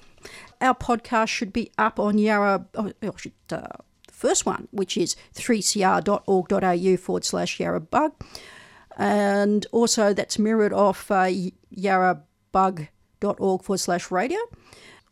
Our 0.62 0.76
podcast 0.76 1.30
should 1.30 1.54
be 1.54 1.72
up 1.78 2.00
on 2.00 2.18
Yarra, 2.18 2.66
oh, 2.76 2.92
oh, 3.04 3.16
should, 3.16 3.34
uh, 3.52 3.68
the 4.08 4.14
first 4.14 4.46
one, 4.46 4.68
which 4.72 4.98
is 4.98 5.16
3cr.org.au 5.36 6.98
forward 6.98 7.26
slash 7.26 7.60
Yarra 7.60 7.80
Bug. 7.80 8.14
And 8.98 9.68
also 9.72 10.14
that's 10.14 10.40
mirrored 10.40 10.74
off 10.74 11.12
uh, 11.12 11.30
yarrabug.org 11.76 13.64
forward 13.64 13.80
slash 13.80 14.10
radio. 14.12 14.40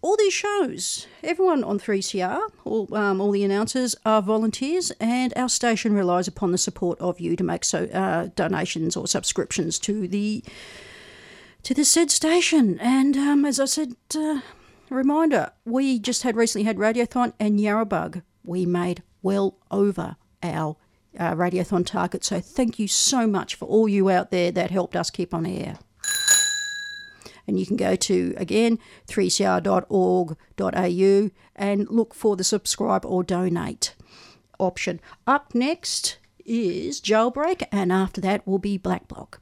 all 0.05 0.15
these 0.17 0.33
shows, 0.33 1.07
everyone 1.23 1.63
on 1.63 1.79
3CR, 1.79 2.51
all, 2.63 2.95
um, 2.95 3.19
all 3.19 3.31
the 3.31 3.43
announcers 3.43 3.95
are 4.05 4.21
volunteers, 4.21 4.91
and 4.99 5.33
our 5.35 5.49
station 5.49 5.95
relies 5.95 6.27
upon 6.27 6.51
the 6.51 6.59
support 6.59 6.99
of 6.99 7.19
you 7.19 7.35
to 7.35 7.43
make 7.43 7.65
so 7.65 7.85
uh, 7.85 8.27
donations 8.35 8.95
or 8.95 9.07
subscriptions 9.07 9.79
to 9.79 10.07
the 10.07 10.43
to 11.63 11.73
the 11.73 11.83
said 11.83 12.11
station. 12.11 12.79
And 12.79 13.17
um, 13.17 13.45
as 13.45 13.59
I 13.59 13.65
said, 13.65 13.95
uh, 14.15 14.41
reminder: 14.93 15.51
we 15.65 15.99
just 15.99 16.23
had 16.23 16.35
recently 16.35 16.65
had 16.65 16.77
Radiothon 16.77 17.33
and 17.39 17.59
Yarrabug. 17.59 18.23
We 18.43 18.65
made 18.65 19.03
well 19.21 19.57
over 19.71 20.17
our 20.43 20.77
uh, 21.17 21.33
Radiothon 21.33 21.85
target. 21.85 22.23
So 22.23 22.39
thank 22.39 22.79
you 22.79 22.87
so 22.87 23.27
much 23.27 23.55
for 23.55 23.65
all 23.65 23.87
you 23.87 24.09
out 24.09 24.31
there 24.31 24.51
that 24.51 24.71
helped 24.71 24.95
us 24.95 25.09
keep 25.09 25.33
on 25.33 25.45
air. 25.45 25.79
And 27.47 27.59
you 27.59 27.65
can 27.65 27.77
go 27.77 27.95
to, 27.95 28.33
again, 28.37 28.79
3cr.org.au 29.07 31.29
and 31.55 31.89
look 31.89 32.15
for 32.15 32.35
the 32.35 32.43
subscribe 32.43 33.05
or 33.05 33.23
donate 33.23 33.95
option. 34.59 34.99
Up 35.27 35.53
next 35.53 36.17
is 36.43 36.99
Jailbreak, 37.01 37.67
and 37.71 37.91
after 37.91 38.19
that 38.21 38.47
will 38.47 38.59
be 38.59 38.77
Black 38.77 39.07
Block. 39.07 39.41